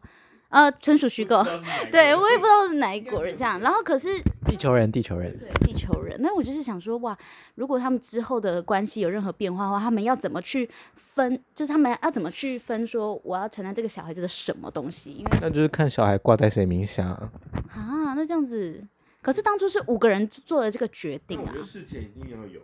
[0.53, 1.43] 呃，纯属虚构，
[1.91, 3.59] 对我也不知道是哪一国人这样。
[3.59, 6.15] 然后可是地球人，地球人，对地球人。
[6.21, 7.17] 那我就是想说，哇，
[7.55, 11.41] 如果他们之后的关系有任何变化的话，他们要怎么去分？
[11.55, 12.85] 就是他们要怎么去分？
[12.85, 15.13] 说我要承担这个小孩子的什么东西？
[15.13, 17.31] 因为那就是看小孩挂在谁名下啊。
[17.71, 18.87] 啊，那这样子，
[19.23, 21.45] 可是当初是五个人做了这个决定啊。
[21.47, 22.61] 我觉得事前一定要有。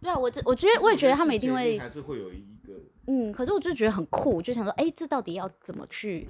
[0.00, 2.74] 对啊，我这我觉得我也觉得他们一定会还是会有一个。
[3.08, 6.28] 嗯，可是我就觉得很酷，就想说，哎、欸，这到底要怎么去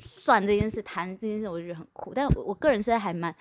[0.00, 2.12] 算这件事，谈这件事，我就觉得很酷。
[2.14, 3.34] 但我我个人现在还蛮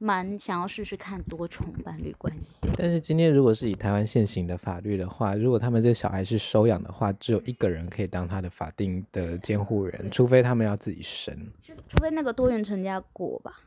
[0.00, 2.66] 蛮想要试试看多重伴侣关系。
[2.76, 11.34] 但是今天如果是以台湾现行的法律的话，如果他们这小孩是收养的话，只有一个人可以当他的法定的监护人，除非他们要自己生。
[11.88, 13.60] 除非那个多元成家过吧，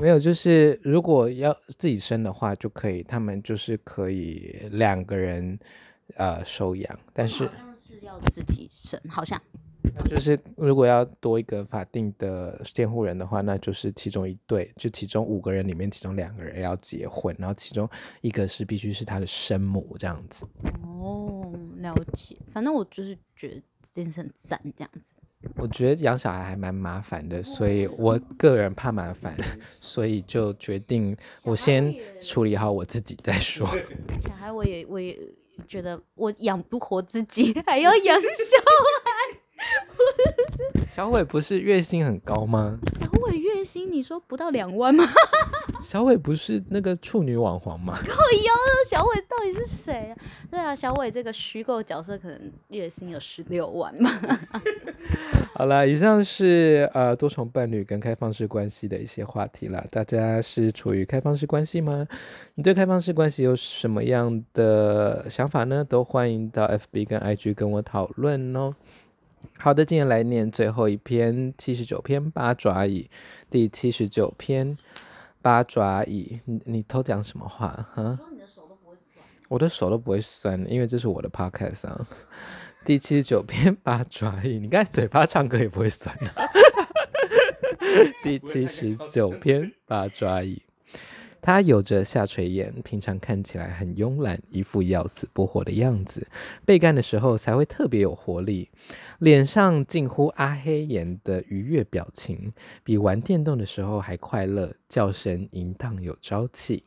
[0.00, 5.56] 没有，就是如果要自己生的话，就可以，他们就是可以两个人
[6.16, 9.40] 呃收养，但是好像是要自己生，好像
[10.06, 17.88] 就是如果要多一个法定的监护人的话，那就是其中一对，就其中五个人里面，其中两个人要结婚，然后其中
[18.20, 20.46] 一个是必须是他的生母这样子。
[20.82, 25.14] 哦，了解，反正我就是觉得这件事很赞，这样子。
[25.56, 29.32] 我觉得养小孩还蛮麻烦的，所以我个人怕麻烦，
[29.80, 33.64] 所以就决定我先处理好我自己再说。
[34.20, 35.16] 小孩我也我也
[35.68, 39.38] 觉得我养不活自己，还要养小孩。
[40.86, 42.78] 小伟不是月薪很高吗？
[42.98, 45.04] 小伟月薪你说不到两万吗？
[45.80, 47.94] 小伟不是那个处女网黄吗？
[47.96, 48.52] 靠腰，
[48.88, 50.16] 小伟到底是谁啊？
[50.50, 54.10] 对啊，小伟这个虚构角色可能月薪有十六万吧。
[55.54, 59.84] 好了，以上是呃多重伴侣跟开放式关系的一些话题了。
[59.90, 62.06] 大家是处于开放式关系吗？
[62.54, 65.84] 你对开放式关系有什么样的想法呢？
[65.84, 68.74] 都欢迎到 FB 跟 IG 跟我讨论哦。
[69.58, 73.10] 好的，今天来念最后一篇七十九篇八爪蚁，
[73.50, 74.76] 第七十九篇
[75.42, 76.40] 八爪蚁。
[76.44, 77.86] 你你偷讲什么话？
[77.94, 78.18] 哈？
[78.32, 79.24] 你的手都不会酸。
[79.48, 82.06] 我的手都不会酸，因为这是我的 podcast 啊。
[82.84, 86.32] 第七十九篇八爪蚁，你刚才嘴巴唱歌也不会酸啊。
[88.22, 90.62] 第七十九篇八爪椅。
[91.40, 96.26] 他有着下垂眼，平常看起来很慵懒，一副要死不活的样子。
[96.64, 98.68] 被干的时候才会特别有活力，
[99.20, 106.84] 脸上近乎阿黑眼的愉悦表情，比玩电动的时候还快乐，叫声淫荡有朝气。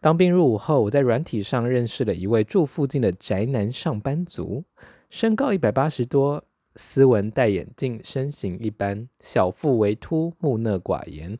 [0.00, 4.64] 当兵入伍后，我在软体上认识了一位住附近的宅男上班族，
[5.08, 6.44] 身高一百八十多，
[6.76, 11.38] 斯文戴眼镜，身形一般，小腹微凸，木讷寡言。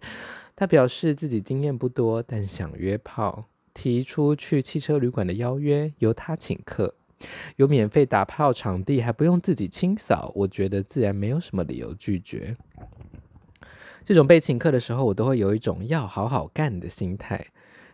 [0.56, 6.94] 他表示自己经验不多，但想约炮，提出去汽车旅馆的邀约，由他请客，
[7.56, 10.32] 有免费打炮场地，还不用自己清扫。
[10.36, 12.56] 我觉得自然没有什么理由拒绝。
[14.04, 17.46] 这种被请客的时候，我都会有一种要好好干的心态。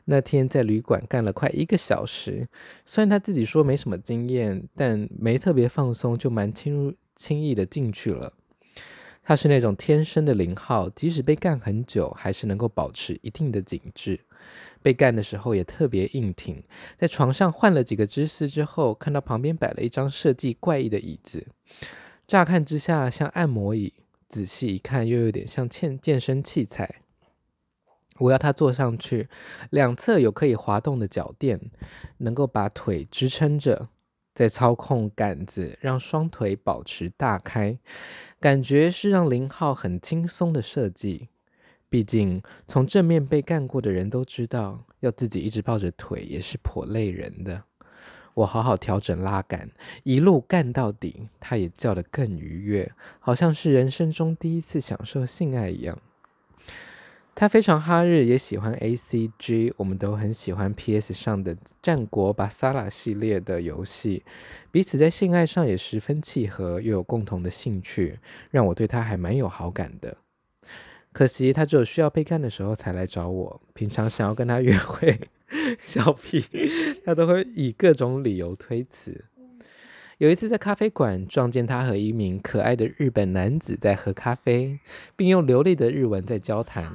[0.06, 2.48] 那天在旅馆干了快一个小时，
[2.84, 8.32] 虽然他自己说没什么经验，但没特别放松，就蛮轻轻易的进去了。
[9.30, 14.18] 他是那种天生的零号，即使被干很久，还是能够保持一定的紧致。
[14.82, 16.60] 被干的时候也特别硬挺，
[16.96, 21.46] 在床上换了几个姿势之后，看到旁边摆了一张设计怪异的椅子，
[22.26, 23.94] 乍看之下像按摩椅，
[24.28, 26.96] 仔细一看又有点像健健身器材。
[28.18, 29.28] 我要他坐上去，
[29.70, 31.70] 两侧有可以滑动的脚垫，
[32.18, 33.90] 能够把腿支撑着，
[34.34, 37.78] 再操控杆子，让双腿保持大开。
[38.40, 41.28] 感觉是让林浩很轻松的设计，
[41.90, 47.64] 毕竟从正面被干过的人都知道，要自己一直抱着腿也是颇累人的。
[48.32, 49.70] 我好好调整拉杆，
[50.04, 55.98] 一路干到底，他也叫得更愉悦，好像是人生中第一次享受性爱一样。
[57.40, 64.22] 他非常哈日，也喜欢 ACG，我们都很喜欢 PS 上的战国巴萨拉系列的游戏，
[64.70, 68.18] 彼此在性爱上也十分契合，又有共同的兴趣，
[68.50, 70.18] 让我对他还蛮有好感的。
[71.12, 75.18] 可惜他只有需要被干的时候才来找我，平常想要跟他约会，
[75.82, 76.44] 小屁，
[77.06, 79.24] 他都会以各种理由推辞。
[80.18, 84.78] 有一次在咖啡馆撞见他和一名可爱的日本男子在喝咖啡，
[85.16, 86.94] 并用流利的日文在交谈。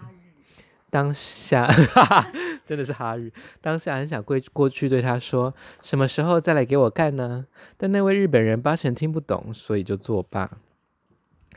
[0.89, 2.32] 当下哈哈，
[2.65, 7.45] 真的是哈日，当下很想过过去对他说：“什么时候再来给我干呢？”
[7.76, 10.50] 但那位日本人八成听不懂，所以就作罢。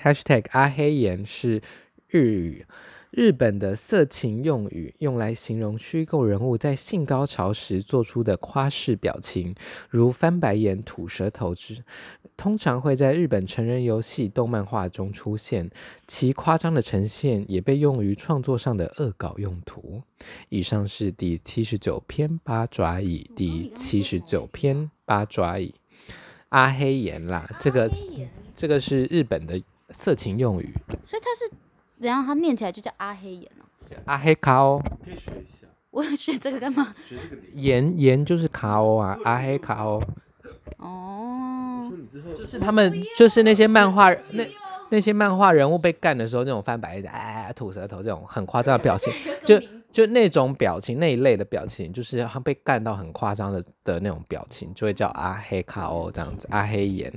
[0.02, 1.60] Hashtag 阿黑言是
[2.08, 2.66] 日语，
[3.10, 9.54] 日本的色情用语，用来形容虚构人物在性高潮时做出的夸饰表情，
[9.88, 11.82] 如翻白眼、吐舌头之，
[12.38, 15.70] 通常会在日本成人游戏、动漫画中出现。
[16.06, 20.02] 其夸张的呈现也被用于创作上的恶搞用途。
[20.48, 25.74] 以上是第七十九篇八爪椅，第七十九篇八爪椅，
[26.48, 27.90] 阿黑岩啦，这个
[28.56, 29.60] 这个是日本的。
[29.90, 30.74] 色情用语，
[31.06, 31.50] 所以它是，
[31.96, 33.64] 然后它念起来就叫阿黑岩哦，
[34.04, 35.66] 阿黑卡哦，可以学一下。
[35.90, 36.92] 我要学这个干嘛？
[36.92, 40.02] 学这个言言就是卡哦啊，阿黑卡欧。
[40.76, 41.90] 哦，
[42.36, 44.46] 就是他们，就是那些漫画那
[44.90, 49.12] 那些漫画人物被干的时候，那种翻白眼、哎吐舌头这种很夸张的表情，
[49.44, 57.12] 就就那种表情那一类的表情，就是他被干到很夸张的的那种表情，就会叫阿黑卡欧这样子，阿黑言。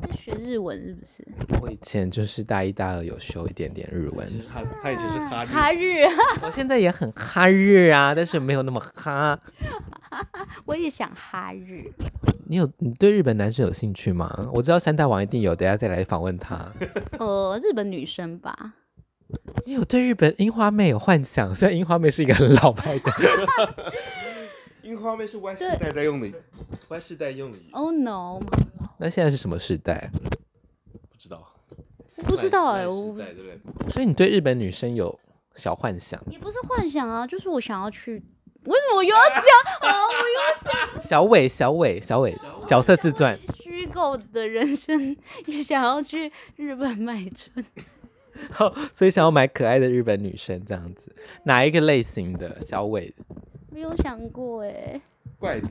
[0.00, 1.24] 在学日文是不是？
[1.62, 4.26] 我以前就是大一、大二有修一点点日文。
[4.52, 6.04] 他他以前是哈日，哈日。
[6.42, 9.38] 我现在也很哈日啊，但是没有那么哈。
[10.66, 11.90] 我也想哈日。
[12.46, 14.48] 你有你对日本男生有兴趣吗？
[14.52, 16.70] 我知道三大王一定有，等下再来访问他。
[17.18, 18.74] 呃， 日本女生吧。
[19.64, 21.54] 你有对日本樱花妹有幻想？
[21.54, 23.12] 虽然樱花妹是一个很老派的。
[24.82, 26.28] 樱花妹是 Y 世代在用的
[26.88, 27.58] ，Y 世代用的。
[27.70, 28.40] Oh no！
[29.00, 30.10] 那现在是什么时代？
[31.10, 31.54] 不知道，
[32.18, 33.88] 我不知道哎、欸，我对不对？
[33.88, 35.18] 所以你对日本女生有
[35.54, 36.22] 小幻想？
[36.30, 38.22] 也不是幻想啊，就是我想要去。
[38.64, 39.96] 为什么我又要讲啊？
[40.04, 41.02] 我又要讲。
[41.02, 42.36] 小伟，小伟，小伟，
[42.68, 43.38] 角色自传。
[43.54, 45.16] 虚构的人生，
[45.48, 47.64] 也想要去日本买春。
[48.52, 53.14] 好，所以想要买可爱的日本女生这样子，哪一个类型的小伟？
[53.70, 55.00] 没有想过哎、欸。
[55.40, 55.68] 怪的。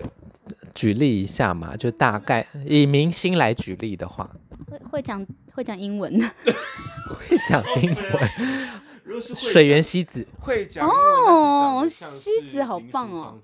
[0.74, 4.30] 举例一下嘛，就大概以明星来举例的话，
[4.70, 6.28] 会会讲会讲英文的，
[7.08, 8.30] 会讲英文。
[9.22, 13.38] 水原希子会讲哦，希子好棒哦。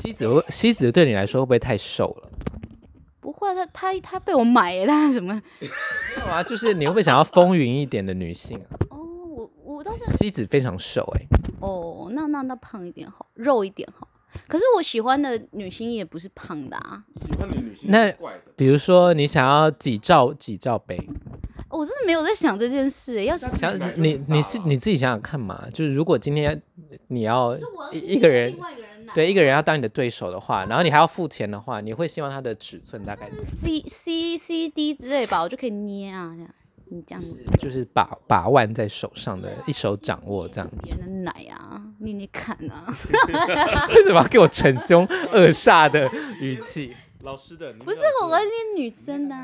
[0.00, 2.30] 希子希子对你来说会不会太瘦了？
[3.20, 5.34] 不会，他他他被我买耶，他什么？
[5.60, 5.68] 没
[6.18, 8.66] 有啊，就是你会不会想要风云一点的女性啊？
[8.90, 8.98] 哦，
[9.36, 11.26] 我我倒是希子非常瘦哎。
[11.60, 14.08] 哦，那那那胖一点好，肉一点好。
[14.48, 17.02] 可是我喜欢的女星也不是胖的啊。
[17.16, 18.12] 喜欢的女星那
[18.56, 20.98] 比如说你想要几罩几罩杯？
[21.68, 23.24] 我真的没有在想这件事。
[23.24, 26.60] 要想你你是你自己想想看嘛，就是如果今天
[27.08, 27.56] 你要
[27.92, 28.54] 一个人
[29.14, 36.50] 对一个人要当你的对手的话，然后你还要付钱的话，你会希望他的尺寸大概是 C C C D 之类吧，我就可以捏啊这样。
[36.94, 40.70] 你这样子就是把把玩在手上的，一手掌握这样。
[40.82, 42.84] 别人的奶啊，捏捏看啊。
[43.88, 46.06] 为什么要给我逞凶 恶煞的
[46.38, 46.94] 语气？
[47.24, 49.34] 老师的，不是我我捏女生的。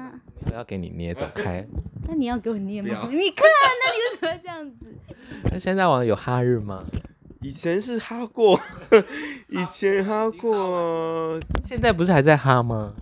[0.51, 1.67] 我要给你捏，走开。
[2.07, 3.09] 那你要给我捏吗？
[3.09, 3.47] 你看，
[3.81, 4.95] 那你为什么要这样子？
[5.51, 6.85] 那现在网有哈日吗？
[7.41, 8.61] 以前是哈过，
[9.49, 12.93] 以前哈过，现在不是还在哈吗？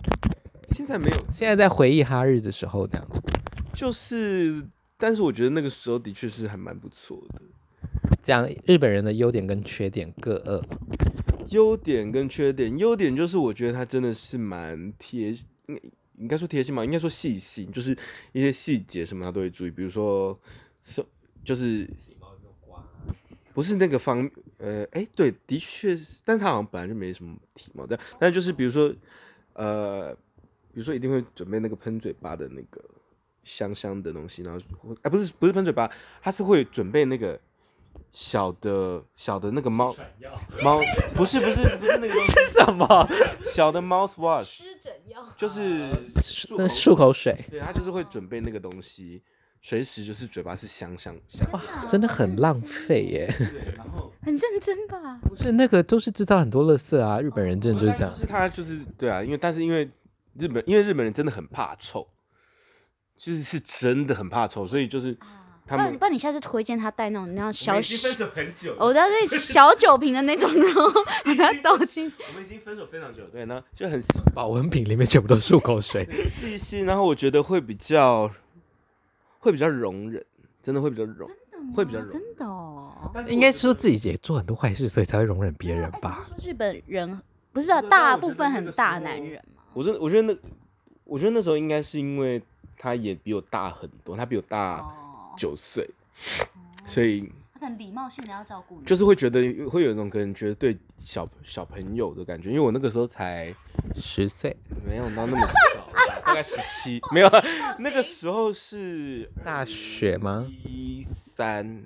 [0.71, 3.07] 现在没有，现在在回忆哈日的时候这样。
[3.77, 4.65] 就是，
[4.97, 7.41] 但是我觉得那个时候的确是还蛮不错的。
[8.23, 10.59] 讲日本人的优点跟缺点各二。
[11.49, 15.31] 优点跟缺点，优点就是我觉得他真的是蛮贴，
[16.17, 17.95] 应该说贴心嘛，应该说细心，就是
[18.31, 19.69] 一些细节什么他都会注意。
[19.69, 20.37] 比如说，
[20.83, 21.05] 是
[21.43, 21.87] 就是
[23.53, 28.91] 不是那个方，呃，哎、欸，对，的确是，但他好像本来就没什么体貌，但但就是比如说，
[29.53, 30.15] 呃，
[30.73, 32.83] 比如说一定会准备那个喷嘴巴的那个。
[33.47, 34.59] 香香的东西，然后
[34.95, 35.89] 哎、欸，不是不是喷嘴巴，
[36.21, 37.39] 他是会准备那个
[38.11, 39.95] 小的小的那个猫
[40.61, 40.81] 猫，
[41.15, 43.09] 不是不是不是那个 是什么？
[43.45, 45.89] 小的 mouth wash，湿疹药，就是
[46.57, 47.45] 那漱口水。
[47.49, 49.23] 对，他就是会准备那个东西，
[49.61, 51.49] 随时就是嘴巴是香香香。
[51.53, 53.33] 哇，真的很浪费耶。
[53.37, 55.19] 对，然后很认真吧？
[55.23, 58.13] 不是那个都是制造很多垃圾啊，日本人真的就是这样。
[58.13, 59.89] 是他就是对啊，因为但是因为
[60.37, 62.05] 日本因为日本人真的很怕臭。
[63.17, 65.17] 就是是真的很怕臭，所以就是
[65.65, 65.97] 他们。
[65.97, 67.79] 不然你下次推荐他带那种那样小。
[67.79, 68.85] 已经分手很久了。
[68.85, 70.89] 我知道是小酒瓶的那种，然后
[71.25, 72.17] 把它倒进去。
[72.29, 74.01] 我们已经分手非常久，对，那就很
[74.33, 78.31] 保温瓶里面全部都是漱口水，试一试，然后我觉得会比较
[79.39, 80.23] 会比较容忍，
[80.61, 81.73] 真的会比较容，真的吗？
[81.75, 82.93] 会比较容，真的哦。
[83.27, 86.23] 应该说自己也做很多坏事，所以才会容忍别人吧。
[86.27, 87.19] 说日本人
[87.51, 89.63] 不是啊，大部分很大男人嘛。
[89.73, 90.39] 我觉得，我觉得那，
[91.03, 92.41] 我觉得那时候应该是因为
[92.77, 94.87] 他也比我大很多，他比我大
[95.37, 97.21] 九岁，哦、所以
[97.59, 97.67] 他。
[97.67, 103.53] 很礼貌性的要照顾你，就是会觉得会有一种可能觉得对小小朋友的感觉，因为我那个时候才
[103.95, 104.55] 十岁，
[104.87, 105.41] 没有到那么
[105.73, 105.87] 小，
[106.23, 107.29] 大概十七，没有，
[107.79, 110.47] 那个时候是大学吗？
[110.65, 111.83] 一三，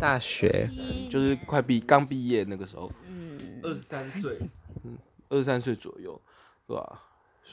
[0.00, 0.68] 大学
[1.10, 4.38] 就是快毕刚毕业那个时候，嗯，二十三岁，
[4.84, 4.96] 嗯，
[5.28, 6.18] 二十三岁左右，
[6.66, 7.02] 对吧？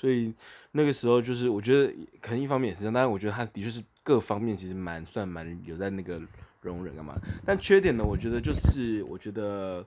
[0.03, 0.33] 所以
[0.73, 6.21] 那个时候就是我觉得可能一方面也是这样，但是我觉得他的确是各方面其实蛮算蛮有在那个。
[6.63, 7.13] 容忍干嘛？
[7.45, 8.01] 但缺点呢？
[8.01, 9.85] 我觉得就是，我觉得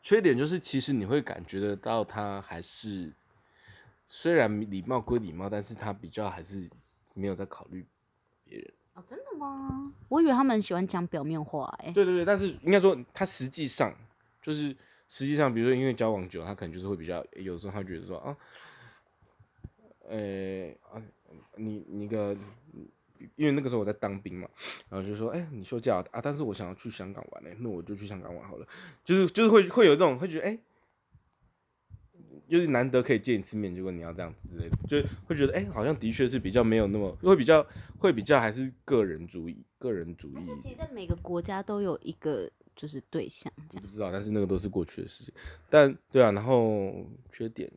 [0.00, 3.12] 缺点就是，其实你会感觉得到他还是
[4.06, 6.70] 虽然礼貌归礼貌，但是他比较还是
[7.14, 7.84] 没有在考虑
[8.44, 8.72] 别人。
[8.92, 9.92] 哦，真的吗？
[10.08, 11.90] 我以为他们喜欢讲表面话，哎。
[11.90, 13.92] 对对对，但是应该说他实际上
[14.40, 14.68] 就是
[15.08, 18.36] 实际上，比如说因为交往久，他可能就是会比较有时候他觉得说啊，
[20.08, 21.02] 呃、欸、啊，
[21.56, 22.36] 你你个。
[23.36, 24.46] 因为那个时候我在当兵嘛，
[24.90, 26.20] 然后就说，哎、欸，你休假啊？
[26.20, 28.66] 但是我想要去香港玩呢，那我就去香港玩好了。
[29.02, 30.60] 就是就是会会有这种会觉得，哎、欸，
[32.46, 37.66] 就是难得可以见一次面，结果你要这样之类的，就会觉得，哎、欸，好像的确是比较没有那么会比较
[37.98, 40.34] 会比较还是个人主义，个人主义。
[40.58, 45.32] 其实在每个国家都有一个就是对象，我不知道，但是那个都是过去的事情。
[45.70, 47.72] 但对啊，然后缺点，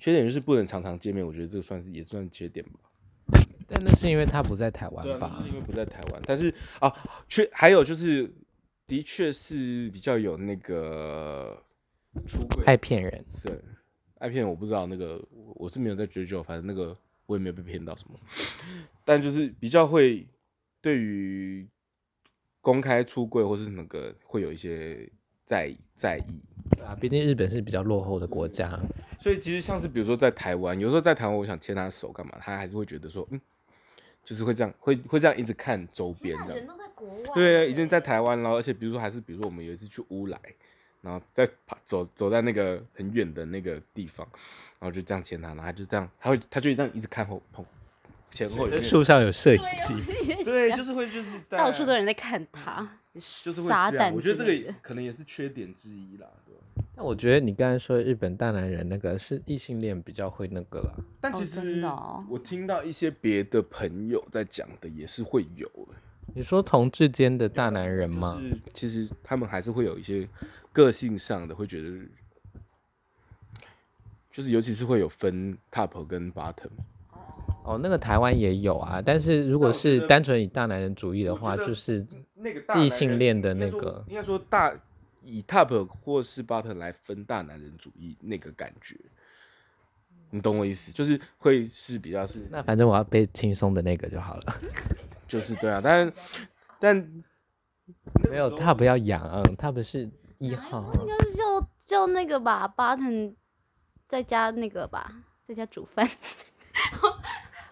[0.00, 2.80] 缺点就是不能常常见面，我觉得这个算是也算缺点吧。
[3.68, 5.38] 但那是因为他不在台湾吧？
[5.42, 6.22] 是因为不在台湾。
[6.26, 6.90] 但是啊，
[7.28, 8.32] 缺还有就是，
[8.86, 11.62] 的确是比较有那个
[12.26, 13.22] 出轨，爱骗人。
[13.28, 13.62] 是
[14.14, 15.22] 爱骗人，我不知道那个，
[15.54, 16.96] 我是没有在追究，反正那个
[17.26, 18.18] 我也没有被骗到什么。
[19.04, 20.26] 但就是比较会
[20.80, 21.68] 对于
[22.62, 25.06] 公开出柜或是那个会有一些
[25.44, 26.40] 在在意。
[26.86, 28.78] 啊，毕竟日本是比较落后的国家，
[29.18, 33.40] 所以其实像是比如说在台湾，有时候在台湾，我想牵他手干嘛，他还是会觉得说，嗯。
[34.22, 36.54] 就是会这样，会会这样一直看周边这样。
[36.54, 37.30] 人都在国外。
[37.34, 40.38] 对，已经在台湾了，而且比如说还是比如说我们有一次去乌来，
[41.00, 44.24] 然后在跑走走在那个很远的那个地方，
[44.78, 47.64] 然后就这样牵他，然后他就这样，他会他就这样一直看后碰
[48.30, 48.70] 前后。
[48.78, 50.44] 树上有摄影机。
[50.44, 54.14] 对，就是会就是到处都有人在看他，就是会这样。
[54.14, 56.28] 我觉得这个可能也是缺点之一啦。
[57.00, 61.82] 但我觉得你刚才说日本大男人那个是异性恋比较会那个啦，但其实
[62.28, 65.66] 我听到一些别的朋友在讲的也是会有。
[66.34, 68.38] 你说同志间的大男人吗？
[68.38, 70.28] 就是其实他们还是会有一些
[70.74, 71.88] 个性上的，会觉得
[74.30, 76.68] 就是尤其是会有分 top 跟 bottom。
[77.64, 84.78] 哦，那个台湾也有啊，但是如果是单纯以大男人主义的话，就是那个异性恋的那个应该说大。
[85.30, 88.96] 以 top 或是 bottom 来分大男人主义那个感觉，
[90.30, 90.90] 你懂我意思？
[90.92, 94.60] 就是会是比较是那反正我要背轻松的那个就好了，
[95.28, 96.12] 就是对啊，但
[96.78, 96.96] 但
[98.30, 99.22] 没有 top 要养
[99.56, 100.08] ，top 是
[100.38, 101.44] 一号，应该是叫
[101.84, 103.34] 叫那个吧，bottom
[104.08, 105.12] 在家那个吧，
[105.46, 106.06] 在家煮饭，
[106.98, 107.08] 好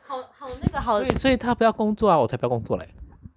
[0.07, 2.89] 好好那个好，所以所以他不要工作啊，我才不要工作嘞。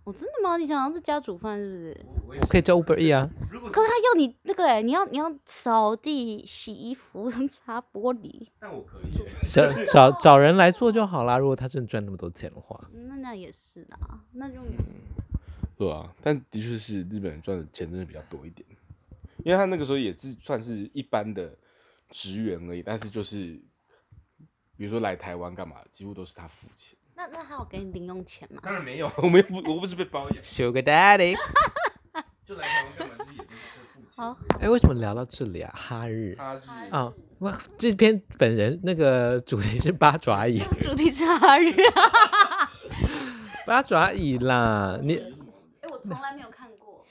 [0.03, 0.57] 哦，真的吗？
[0.57, 1.95] 你想要在家煮饭是
[2.25, 2.39] 不是？
[2.41, 3.29] 我可以叫 Uber E 啊。
[3.51, 8.47] 可是他要你那个哎、欸，你要你要扫地、洗衣服、擦玻璃。
[8.59, 9.11] 那我可以。
[9.47, 11.37] 找找找人来做就好啦。
[11.37, 12.79] 如果他真的赚那么多钱的话。
[12.91, 13.97] 那那也是的，
[14.31, 14.55] 那就。
[15.77, 18.67] 对啊，但的确是日本人赚的钱真的比较多一点，
[19.43, 21.55] 因为他那个时候也是算是一般的
[22.09, 23.59] 职员而已，但是就是
[24.77, 26.97] 比如说来台湾干嘛，几乎都是他付钱。
[27.21, 28.59] 那那他有给你零用钱吗？
[28.63, 30.43] 当然没有，我们又不我不是被包养。
[30.43, 31.35] Sugar Daddy。
[32.43, 33.13] 就来台湾干嘛？
[33.19, 34.25] 自己也都是会付钱。
[34.25, 35.71] 好，哎，为什么聊到这里啊？
[35.75, 36.35] 哈日。
[36.35, 36.61] 哈日。
[36.89, 40.57] 啊，哇，这篇本人那个主题是八爪 鱼。
[40.79, 41.71] 主题是哈日。
[43.67, 45.17] 八爪鱼啦，你。
[45.17, 47.05] 哎，我从来没有看过。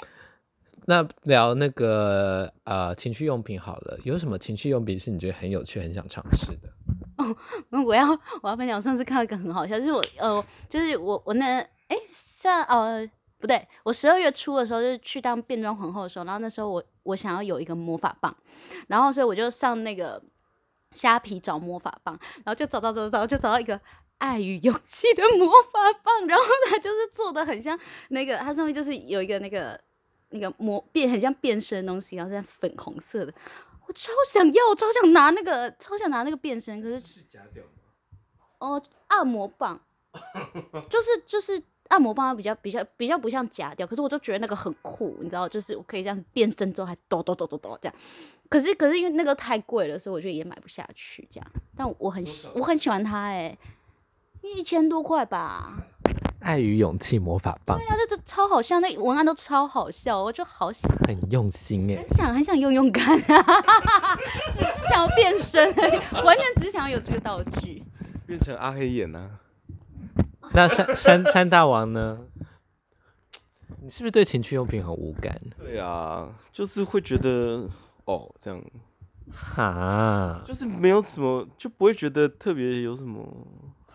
[0.87, 6.69] 那聊那个呃情趣用品好了，有什么情趣用品是你觉得很有趣、很想尝试的？
[7.21, 7.37] 哦，
[7.85, 8.09] 我要
[8.43, 11.59] 我要分享，我上次看到一个很好笑，就是我呃，就是我我那
[11.89, 13.09] 哎像呃
[13.39, 18.35] 不对，我十二月初的时候就是去当变装皇后的时候，然后那时候我我想要有一个魔法棒，
[18.89, 20.23] 然后所以我就上那个
[20.93, 23.81] 虾皮找魔法棒，然后就找到找到找到就找到一个
[24.19, 29.81] 爱与勇气的魔法棒，然后它就是做的很像那个，它上面就是有一个那个
[30.29, 33.33] 那个魔变很像变身的东西，然后是粉红色的。
[33.91, 37.71] 我超想要，我超想拿那个，超想拿那个变身，可是是假屌吗？
[38.61, 39.81] 哦，按摩棒，
[40.89, 47.95] 就是就是按摩棒它比较比较比较不像假掉，可是我就觉得那个很酷，你知道，就是我可以这样变身之后还抖抖抖抖抖这样。
[48.49, 51.53] 可是可是因为那个太贵了，所以我觉得也买不下去这样。
[51.77, 53.59] 但我很喜我很喜欢它哎、欸，
[54.43, 55.75] 一千多块吧。
[56.41, 57.79] 爱与勇气魔法棒。
[57.79, 60.91] 对啊，就是超好笑，那文案都超好笑，我就好想。
[61.07, 63.45] 很用心哎，很想很想用用看啊，
[64.53, 65.65] 只是想要变身，
[66.25, 67.85] 完全只是想要有这个道具。
[68.27, 70.23] 变成阿黑眼呢、啊？
[70.53, 72.19] 那山山山大王呢？
[73.83, 75.41] 你是不是对情趣用品很无感？
[75.57, 77.69] 对啊，就是会觉得
[78.05, 78.63] 哦这样，
[79.33, 83.25] 哈，就是没有什么，就不会觉得特别有什么。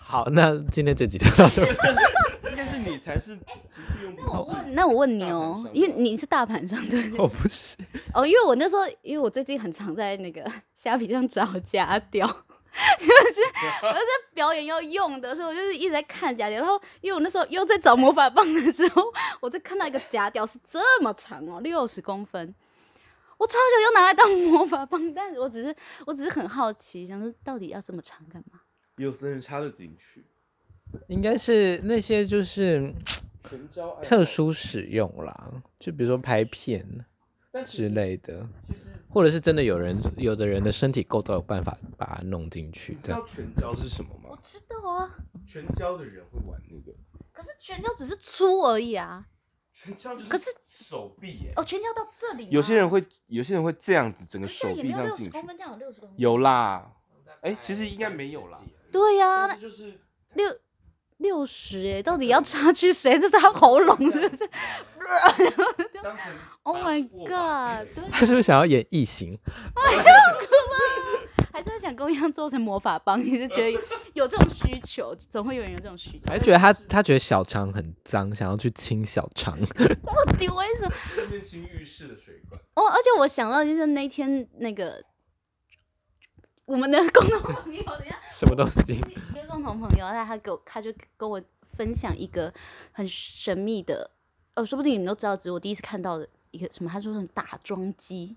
[0.07, 1.69] 好，那今天这集就到这里。
[2.51, 4.23] 应该是你才是情趣用品。
[4.23, 7.19] 那我问，那我问你哦、喔，因为你是大盘上对不对？
[7.19, 7.75] 我不是。
[8.13, 10.45] 哦，因为我那时候，因为我最近很常在那个
[10.75, 12.27] 虾皮上找夹屌，
[12.99, 13.41] 就是
[13.81, 16.59] 我就是表演要用的，所以我就是一直在看假屌。
[16.59, 19.03] 然后，因为我那时候又在找魔法棒的时候，
[19.41, 22.53] 我就看到一个假屌是这么长哦、喔，六十公分。
[23.37, 25.75] 我超想要拿来当魔法棒，但是我只是
[26.05, 28.59] 我只是很好奇，想说到底要这么长干嘛？
[28.97, 30.25] 有的人插得进去。
[31.07, 32.93] 应该是那些就是
[34.01, 37.05] 特殊使用啦，就比如说拍片
[37.65, 38.47] 之类的，
[39.09, 42.93] 或者是真的有人有的人的身体构造有办法把它弄进去。
[42.93, 44.29] 你知道全胶是什么吗？
[44.31, 46.97] 我知道啊，全胶的人会玩那个，
[47.33, 49.27] 可是全胶只是粗而已啊。
[49.71, 51.53] 全胶就是，可是手臂耶。
[51.57, 52.47] 哦，全胶到这里。
[52.49, 55.37] 有些人会，有些人会这样子，整个手臂上进去。
[56.15, 56.93] 有啦，
[57.41, 58.63] 哎、欸，其实应该没有啦。
[58.95, 59.99] 对呀、啊，就是
[60.33, 60.55] 六。
[61.19, 63.13] 六十哎，到底要插去谁？
[63.17, 64.49] 这是他喉咙是不是？
[66.63, 67.87] Oh my god！
[68.11, 69.39] 他是不是想要演异形？
[69.75, 70.45] 哎呀，可
[71.45, 71.53] 怕！
[71.53, 73.17] 还是他想跟我一样做成魔法棒？
[73.23, 73.71] 你是觉得
[74.13, 76.25] 有这种需求，总会有人有这种需求。
[76.27, 79.57] 还是觉得他他觉得小肠很脏，想要去清小肠？
[80.03, 80.93] 到底为什么？
[81.07, 82.59] 顺便清浴室的水管。
[82.75, 85.01] 哦，而且我想到就是那天那个。
[86.65, 88.93] 我们的共同朋友，等下 什么东西？
[88.93, 91.39] 一个共同朋友，他他给我，他就跟我
[91.73, 92.51] 分享一个
[92.91, 94.09] 很神秘的，
[94.55, 96.89] 呃，说不定你们都知道，只是我第一次看到的一个什么？
[96.89, 98.35] 他说是打桩机。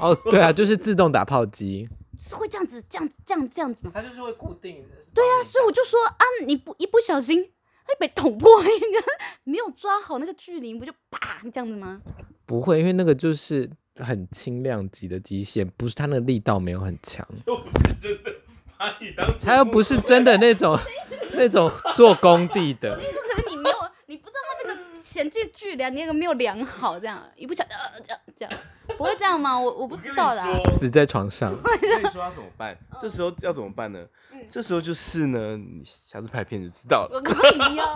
[0.00, 1.86] 哦，对啊，就是自动打炮机。
[2.18, 3.90] 是会这样子，这样这样这样子吗？
[3.94, 4.88] 它就是会固定的。
[5.12, 9.02] 对啊，所以我就说啊，你不一不小心会被捅破一个，
[9.44, 12.00] 没有抓好那个距离，不就啪这样子吗？
[12.46, 13.70] 不会，因为那个就是。
[13.98, 18.32] 很轻量级的机械，不是它那个力道没有很强， 又不是真的
[18.76, 20.78] 把你当，它又不是真的那种
[21.34, 22.92] 那种做工地的。
[22.92, 23.76] 我跟你说，可是你没有，
[24.06, 28.54] 你不知道它那个前进距离，你那个没有量好，这样一不小心呃这样这样，
[28.96, 29.58] 不会这样吗？
[29.58, 30.46] 我我不知道啦。
[30.78, 31.52] 死在床上。
[31.62, 32.76] 我跟你说要怎么办？
[33.00, 33.98] 这时候要怎么办呢？
[34.32, 37.16] 嗯、这时候就是呢，你下次拍片就知道了。
[37.16, 37.86] 我可以要，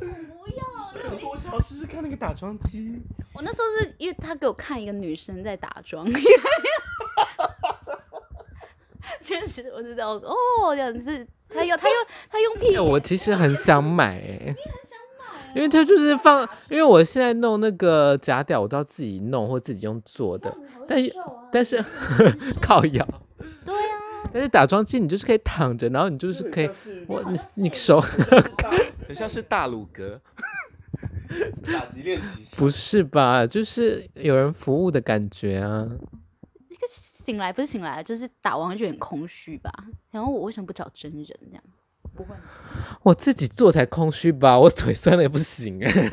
[0.00, 0.06] 我
[0.44, 0.65] 不要。
[1.28, 3.00] 我想要试试看那个打桩机。
[3.32, 6.06] 我那时候是因为他给我看一个女生在打桩，
[9.20, 10.14] 确实我知道。
[10.14, 10.34] 哦，
[10.74, 11.26] 这样子。
[11.48, 11.96] 他用他用
[12.28, 12.80] 他用屁、欸。
[12.80, 20.52] 我其实很想买、欸，你很想买、喔，因为他就是放，因为我现在弄那个假屌，我都要自己弄或自己用做的，
[20.88, 21.14] 但是
[21.52, 21.82] 但是
[22.60, 23.06] 靠腰，
[23.64, 26.68] 对呀、啊，但是打桩机你就是可以躺着，然后你就是可以，
[27.06, 30.20] 我你你手很像是大 鲁阁。
[31.72, 33.46] 打击练习不是吧？
[33.46, 35.86] 就是有人服务的感觉啊。
[36.68, 39.70] 这个醒来不是醒来，就是打完就很空虚吧。
[40.10, 41.62] 然后我为什么不找真人这样？
[42.14, 42.34] 不会，
[43.02, 44.58] 我自己做才空虚吧？
[44.58, 45.90] 我腿酸的也不行哎。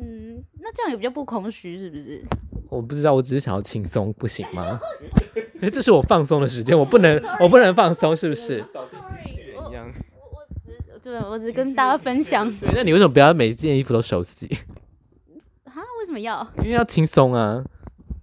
[0.00, 2.24] 嗯，那这样也比较不空虚是不是？
[2.68, 4.80] 我不知道，我只是想要轻松，不行吗？
[5.56, 8.64] 因为这是我放松的时间，我不能，我不能放松，是不是？
[11.10, 12.48] 对，我只是跟大家分享。
[12.58, 14.46] 对，那你为什么不要每件衣服都手洗？
[15.64, 15.74] 啊？
[15.98, 16.46] 为什么要？
[16.58, 17.62] 因为要轻松啊，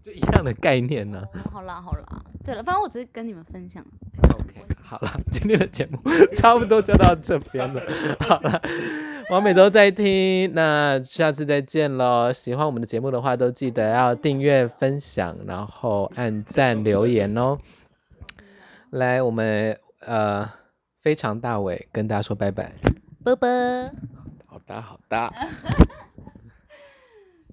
[0.01, 1.51] 就一样的概念呢、啊。
[1.51, 3.85] 好啦好啦，对了，反正我只是跟你们分享。
[4.33, 5.99] OK，好了， 今天的节目
[6.33, 7.81] 差不多就到这边了。
[8.21, 8.61] 好了，
[9.29, 12.31] 王美都在听，那下次再见喽。
[12.31, 17.57] 喜欢我们的节目的话，都记得要订阅、分享，然后按赞、留言哦。
[18.91, 20.49] 来，我们呃。
[21.01, 22.73] 非常大伟跟大家说拜拜，
[23.23, 23.91] 拜拜，
[24.45, 25.31] 好大好大。